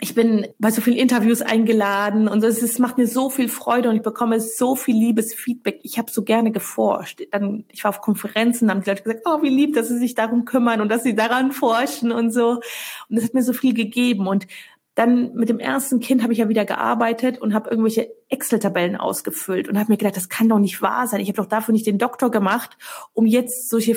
ich 0.00 0.14
bin 0.14 0.46
bei 0.58 0.70
so 0.70 0.80
vielen 0.80 0.96
Interviews 0.96 1.42
eingeladen 1.42 2.26
und 2.26 2.42
es, 2.42 2.62
es 2.62 2.78
macht 2.78 2.96
mir 2.96 3.06
so 3.06 3.28
viel 3.28 3.48
Freude 3.48 3.90
und 3.90 3.96
ich 3.96 4.02
bekomme 4.02 4.40
so 4.40 4.74
viel 4.74 4.96
liebes 4.96 5.34
Feedback. 5.34 5.80
Ich 5.82 5.98
habe 5.98 6.10
so 6.10 6.22
gerne 6.22 6.52
geforscht. 6.52 7.22
Dann, 7.30 7.64
ich 7.68 7.84
war 7.84 7.90
auf 7.90 8.00
Konferenzen, 8.00 8.68
da 8.68 8.74
haben 8.74 8.82
die 8.82 8.88
Leute 8.88 9.02
gesagt, 9.02 9.22
oh, 9.26 9.42
wie 9.42 9.50
lieb, 9.50 9.74
dass 9.74 9.88
sie 9.88 9.98
sich 9.98 10.14
darum 10.14 10.46
kümmern 10.46 10.80
und 10.80 10.90
dass 10.90 11.02
sie 11.02 11.14
daran 11.14 11.52
forschen 11.52 12.12
und 12.12 12.32
so. 12.32 12.60
Und 13.08 13.16
das 13.16 13.24
hat 13.24 13.34
mir 13.34 13.42
so 13.42 13.52
viel 13.52 13.74
gegeben. 13.74 14.26
Und 14.26 14.46
dann 14.94 15.34
mit 15.34 15.50
dem 15.50 15.58
ersten 15.58 16.00
Kind 16.00 16.22
habe 16.22 16.32
ich 16.32 16.38
ja 16.38 16.48
wieder 16.48 16.64
gearbeitet 16.64 17.38
und 17.38 17.52
habe 17.52 17.70
irgendwelche 17.70 18.10
Excel-Tabellen 18.28 18.96
ausgefüllt 18.96 19.68
und 19.68 19.78
habe 19.78 19.92
mir 19.92 19.98
gedacht, 19.98 20.16
das 20.16 20.28
kann 20.30 20.48
doch 20.48 20.58
nicht 20.58 20.80
wahr 20.80 21.06
sein. 21.06 21.20
Ich 21.20 21.28
habe 21.28 21.36
doch 21.36 21.46
dafür 21.46 21.72
nicht 21.72 21.86
den 21.86 21.98
Doktor 21.98 22.30
gemacht, 22.30 22.76
um 23.12 23.26
jetzt 23.26 23.68
solche 23.68 23.96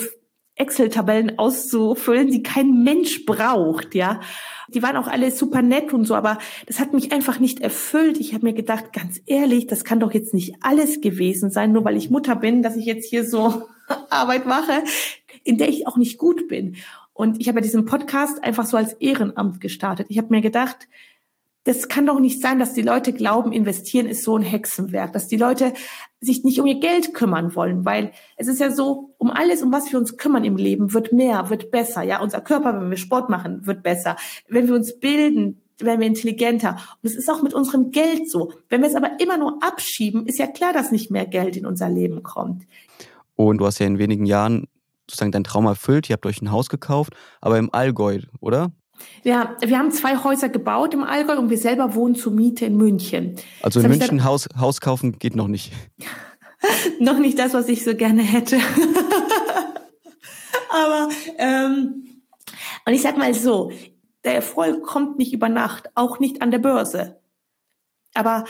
Excel-Tabellen 0.56 1.38
auszufüllen, 1.38 2.30
die 2.30 2.42
kein 2.42 2.84
Mensch 2.84 3.26
braucht, 3.26 3.94
ja. 3.94 4.20
Die 4.68 4.82
waren 4.82 4.96
auch 4.96 5.08
alle 5.08 5.30
super 5.30 5.62
nett 5.62 5.92
und 5.92 6.04
so, 6.04 6.14
aber 6.14 6.38
das 6.66 6.80
hat 6.80 6.92
mich 6.92 7.12
einfach 7.12 7.38
nicht 7.38 7.60
erfüllt. 7.60 8.18
Ich 8.18 8.34
habe 8.34 8.46
mir 8.46 8.54
gedacht, 8.54 8.92
ganz 8.92 9.20
ehrlich, 9.26 9.66
das 9.66 9.84
kann 9.84 10.00
doch 10.00 10.12
jetzt 10.12 10.32
nicht 10.32 10.56
alles 10.60 11.00
gewesen 11.00 11.50
sein, 11.50 11.72
nur 11.72 11.84
weil 11.84 11.96
ich 11.96 12.10
Mutter 12.10 12.36
bin, 12.36 12.62
dass 12.62 12.76
ich 12.76 12.86
jetzt 12.86 13.08
hier 13.08 13.24
so 13.24 13.68
Arbeit 14.10 14.46
mache, 14.46 14.84
in 15.42 15.58
der 15.58 15.68
ich 15.68 15.86
auch 15.86 15.96
nicht 15.96 16.18
gut 16.18 16.48
bin. 16.48 16.76
Und 17.12 17.40
ich 17.40 17.48
habe 17.48 17.58
ja 17.58 17.62
diesen 17.62 17.84
Podcast 17.84 18.42
einfach 18.42 18.66
so 18.66 18.76
als 18.76 18.94
Ehrenamt 18.94 19.60
gestartet. 19.60 20.06
Ich 20.08 20.18
habe 20.18 20.28
mir 20.30 20.40
gedacht, 20.40 20.88
das 21.64 21.88
kann 21.88 22.06
doch 22.06 22.20
nicht 22.20 22.40
sein, 22.42 22.58
dass 22.58 22.74
die 22.74 22.82
Leute 22.82 23.12
glauben, 23.12 23.52
investieren 23.52 24.06
ist 24.06 24.22
so 24.22 24.36
ein 24.36 24.42
Hexenwerk, 24.42 25.12
dass 25.14 25.28
die 25.28 25.38
Leute 25.38 25.72
sich 26.20 26.44
nicht 26.44 26.60
um 26.60 26.66
ihr 26.66 26.78
Geld 26.78 27.14
kümmern 27.14 27.54
wollen, 27.54 27.84
weil 27.84 28.12
es 28.36 28.48
ist 28.48 28.60
ja 28.60 28.70
so, 28.70 29.14
um 29.18 29.30
alles, 29.30 29.62
um 29.62 29.72
was 29.72 29.90
wir 29.90 29.98
uns 29.98 30.16
kümmern 30.18 30.44
im 30.44 30.56
Leben, 30.56 30.92
wird 30.92 31.12
mehr, 31.12 31.48
wird 31.48 31.70
besser. 31.70 32.02
Ja, 32.02 32.20
unser 32.20 32.42
Körper, 32.42 32.78
wenn 32.78 32.90
wir 32.90 32.98
Sport 32.98 33.30
machen, 33.30 33.66
wird 33.66 33.82
besser. 33.82 34.16
Wenn 34.48 34.68
wir 34.68 34.74
uns 34.74 34.98
bilden, 35.00 35.62
werden 35.78 36.00
wir 36.00 36.06
intelligenter. 36.06 36.76
Und 37.02 37.10
es 37.10 37.16
ist 37.16 37.30
auch 37.30 37.42
mit 37.42 37.54
unserem 37.54 37.90
Geld 37.90 38.30
so. 38.30 38.52
Wenn 38.68 38.82
wir 38.82 38.88
es 38.88 38.94
aber 38.94 39.18
immer 39.20 39.38
nur 39.38 39.58
abschieben, 39.62 40.26
ist 40.26 40.38
ja 40.38 40.46
klar, 40.46 40.72
dass 40.72 40.92
nicht 40.92 41.10
mehr 41.10 41.26
Geld 41.26 41.56
in 41.56 41.66
unser 41.66 41.88
Leben 41.88 42.22
kommt. 42.22 42.64
Und 43.36 43.58
du 43.58 43.66
hast 43.66 43.78
ja 43.78 43.86
in 43.86 43.98
wenigen 43.98 44.26
Jahren 44.26 44.68
sozusagen 45.08 45.32
dein 45.32 45.44
Traum 45.44 45.66
erfüllt. 45.66 46.08
Ihr 46.08 46.14
habt 46.14 46.26
euch 46.26 46.42
ein 46.42 46.52
Haus 46.52 46.68
gekauft, 46.68 47.14
aber 47.40 47.58
im 47.58 47.72
Allgäu, 47.72 48.20
oder? 48.40 48.70
Ja, 49.22 49.56
wir 49.60 49.78
haben 49.78 49.90
zwei 49.90 50.22
Häuser 50.22 50.48
gebaut 50.48 50.94
im 50.94 51.02
Allgäu 51.02 51.38
und 51.38 51.50
wir 51.50 51.58
selber 51.58 51.94
wohnen 51.94 52.14
zur 52.14 52.32
Miete 52.32 52.66
in 52.66 52.76
München. 52.76 53.36
Also 53.62 53.80
in 53.80 53.88
München 53.88 54.24
Haus, 54.24 54.48
Haus 54.58 54.80
kaufen 54.80 55.18
geht 55.18 55.34
noch 55.34 55.48
nicht. 55.48 55.72
noch 57.00 57.18
nicht 57.18 57.38
das, 57.38 57.54
was 57.54 57.68
ich 57.68 57.84
so 57.84 57.94
gerne 57.94 58.22
hätte. 58.22 58.56
Aber 60.70 61.08
ähm, 61.38 62.04
und 62.86 62.92
ich 62.92 63.02
sag 63.02 63.16
mal 63.16 63.34
so, 63.34 63.72
der 64.24 64.34
Erfolg 64.34 64.82
kommt 64.82 65.18
nicht 65.18 65.32
über 65.32 65.48
Nacht, 65.48 65.90
auch 65.94 66.18
nicht 66.18 66.42
an 66.42 66.50
der 66.50 66.58
Börse. 66.58 67.20
Aber 68.14 68.44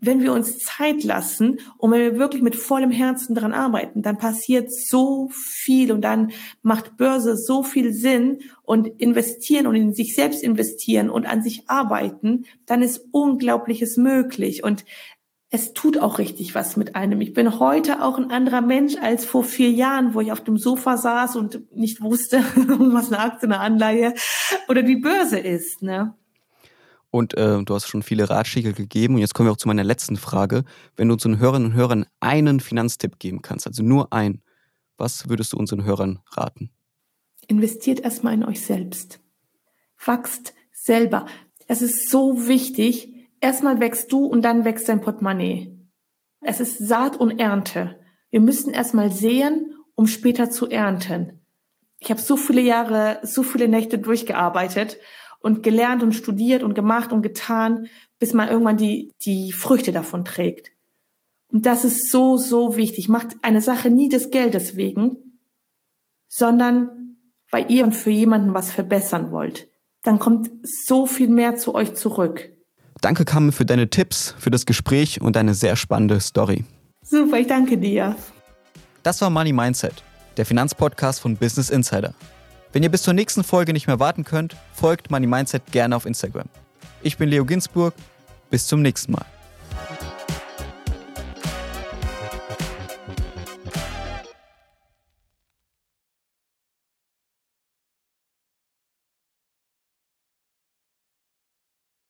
wenn 0.00 0.22
wir 0.22 0.32
uns 0.32 0.58
Zeit 0.58 1.04
lassen 1.04 1.60
und 1.76 1.90
wenn 1.90 2.00
wir 2.00 2.18
wirklich 2.18 2.42
mit 2.42 2.56
vollem 2.56 2.90
Herzen 2.90 3.34
daran 3.34 3.52
arbeiten, 3.52 4.02
dann 4.02 4.18
passiert 4.18 4.72
so 4.72 5.28
viel 5.32 5.92
und 5.92 6.02
dann 6.02 6.32
macht 6.62 6.96
Börse 6.96 7.36
so 7.36 7.62
viel 7.62 7.92
Sinn 7.92 8.40
und 8.62 8.86
investieren 9.00 9.66
und 9.66 9.74
in 9.74 9.94
sich 9.94 10.14
selbst 10.14 10.42
investieren 10.42 11.10
und 11.10 11.26
an 11.26 11.42
sich 11.42 11.68
arbeiten, 11.68 12.46
dann 12.66 12.82
ist 12.82 13.04
Unglaubliches 13.12 13.96
möglich 13.96 14.64
und 14.64 14.84
es 15.52 15.72
tut 15.72 15.98
auch 15.98 16.18
richtig 16.18 16.54
was 16.54 16.76
mit 16.76 16.94
einem. 16.94 17.20
Ich 17.20 17.32
bin 17.32 17.58
heute 17.58 18.04
auch 18.04 18.18
ein 18.18 18.30
anderer 18.30 18.60
Mensch 18.60 18.96
als 18.96 19.24
vor 19.24 19.42
vier 19.42 19.70
Jahren, 19.70 20.14
wo 20.14 20.20
ich 20.20 20.30
auf 20.30 20.44
dem 20.44 20.56
Sofa 20.56 20.96
saß 20.96 21.34
und 21.34 21.74
nicht 21.76 22.00
wusste, 22.00 22.38
was 22.54 23.12
eine 23.12 23.18
Aktie, 23.20 23.48
eine 23.48 23.58
Anleihe 23.58 24.14
oder 24.68 24.82
die 24.82 24.96
Börse 24.96 25.40
ist. 25.40 25.82
Ne? 25.82 26.14
Und 27.10 27.36
äh, 27.36 27.62
du 27.62 27.74
hast 27.74 27.88
schon 27.88 28.02
viele 28.02 28.30
Ratschläge 28.30 28.72
gegeben. 28.72 29.14
Und 29.14 29.20
jetzt 29.20 29.34
kommen 29.34 29.48
wir 29.48 29.52
auch 29.52 29.56
zu 29.56 29.68
meiner 29.68 29.84
letzten 29.84 30.16
Frage. 30.16 30.64
Wenn 30.96 31.08
du 31.08 31.14
unseren 31.14 31.38
Hörerinnen 31.38 31.72
und 31.72 31.76
Hörern 31.76 32.06
einen 32.20 32.60
Finanztipp 32.60 33.18
geben 33.18 33.42
kannst, 33.42 33.66
also 33.66 33.82
nur 33.82 34.12
einen, 34.12 34.42
was 34.96 35.28
würdest 35.28 35.52
du 35.52 35.56
unseren 35.56 35.84
Hörern 35.84 36.20
raten? 36.32 36.70
Investiert 37.48 38.00
erstmal 38.00 38.34
in 38.34 38.44
euch 38.44 38.64
selbst. 38.64 39.20
Wachst 40.04 40.54
selber. 40.72 41.26
Es 41.66 41.82
ist 41.82 42.10
so 42.10 42.46
wichtig. 42.46 43.12
Erstmal 43.40 43.80
wächst 43.80 44.12
du 44.12 44.26
und 44.26 44.42
dann 44.42 44.64
wächst 44.64 44.88
dein 44.88 45.00
Portemonnaie. 45.00 45.76
Es 46.40 46.60
ist 46.60 46.78
Saat 46.78 47.16
und 47.16 47.38
Ernte. 47.38 47.98
Wir 48.30 48.40
müssen 48.40 48.72
erstmal 48.72 49.10
säen, 49.10 49.74
um 49.94 50.06
später 50.06 50.50
zu 50.50 50.68
ernten. 50.68 51.40
Ich 51.98 52.10
habe 52.10 52.20
so 52.20 52.36
viele 52.36 52.62
Jahre, 52.62 53.18
so 53.22 53.42
viele 53.42 53.68
Nächte 53.68 53.98
durchgearbeitet 53.98 54.98
und 55.40 55.62
gelernt 55.62 56.02
und 56.02 56.12
studiert 56.12 56.62
und 56.62 56.74
gemacht 56.74 57.12
und 57.12 57.22
getan, 57.22 57.88
bis 58.18 58.34
man 58.34 58.48
irgendwann 58.48 58.76
die, 58.76 59.12
die 59.24 59.52
Früchte 59.52 59.92
davon 59.92 60.24
trägt. 60.24 60.72
Und 61.52 61.66
das 61.66 61.84
ist 61.84 62.10
so, 62.10 62.36
so 62.36 62.76
wichtig. 62.76 63.08
Macht 63.08 63.36
eine 63.42 63.60
Sache 63.60 63.90
nie 63.90 64.08
des 64.08 64.30
Geldes 64.30 64.76
wegen, 64.76 65.16
sondern 66.28 67.16
weil 67.50 67.70
ihr 67.70 67.84
und 67.84 67.92
für 67.92 68.10
jemanden 68.10 68.54
was 68.54 68.70
verbessern 68.70 69.32
wollt. 69.32 69.68
Dann 70.02 70.18
kommt 70.18 70.50
so 70.62 71.06
viel 71.06 71.28
mehr 71.28 71.56
zu 71.56 71.74
euch 71.74 71.94
zurück. 71.94 72.50
Danke, 73.00 73.24
Kamme, 73.24 73.52
für 73.52 73.64
deine 73.64 73.88
Tipps, 73.88 74.34
für 74.38 74.50
das 74.50 74.66
Gespräch 74.66 75.20
und 75.20 75.36
deine 75.36 75.54
sehr 75.54 75.74
spannende 75.74 76.20
Story. 76.20 76.64
Super, 77.02 77.38
ich 77.38 77.46
danke 77.46 77.78
dir. 77.78 78.14
Das 79.02 79.20
war 79.20 79.30
Money 79.30 79.52
Mindset, 79.52 80.04
der 80.36 80.46
Finanzpodcast 80.46 81.20
von 81.20 81.36
Business 81.36 81.70
Insider. 81.70 82.14
Wenn 82.72 82.82
ihr 82.82 82.88
bis 82.88 83.02
zur 83.02 83.14
nächsten 83.14 83.42
Folge 83.42 83.72
nicht 83.72 83.88
mehr 83.88 83.98
warten 83.98 84.24
könnt, 84.24 84.56
folgt 84.72 85.10
Money 85.10 85.26
Mindset 85.26 85.72
gerne 85.72 85.96
auf 85.96 86.06
Instagram. 86.06 86.46
Ich 87.02 87.16
bin 87.16 87.28
Leo 87.28 87.44
Ginsburg. 87.44 87.94
Bis 88.50 88.66
zum 88.66 88.82
nächsten 88.82 89.12
Mal. 89.12 89.24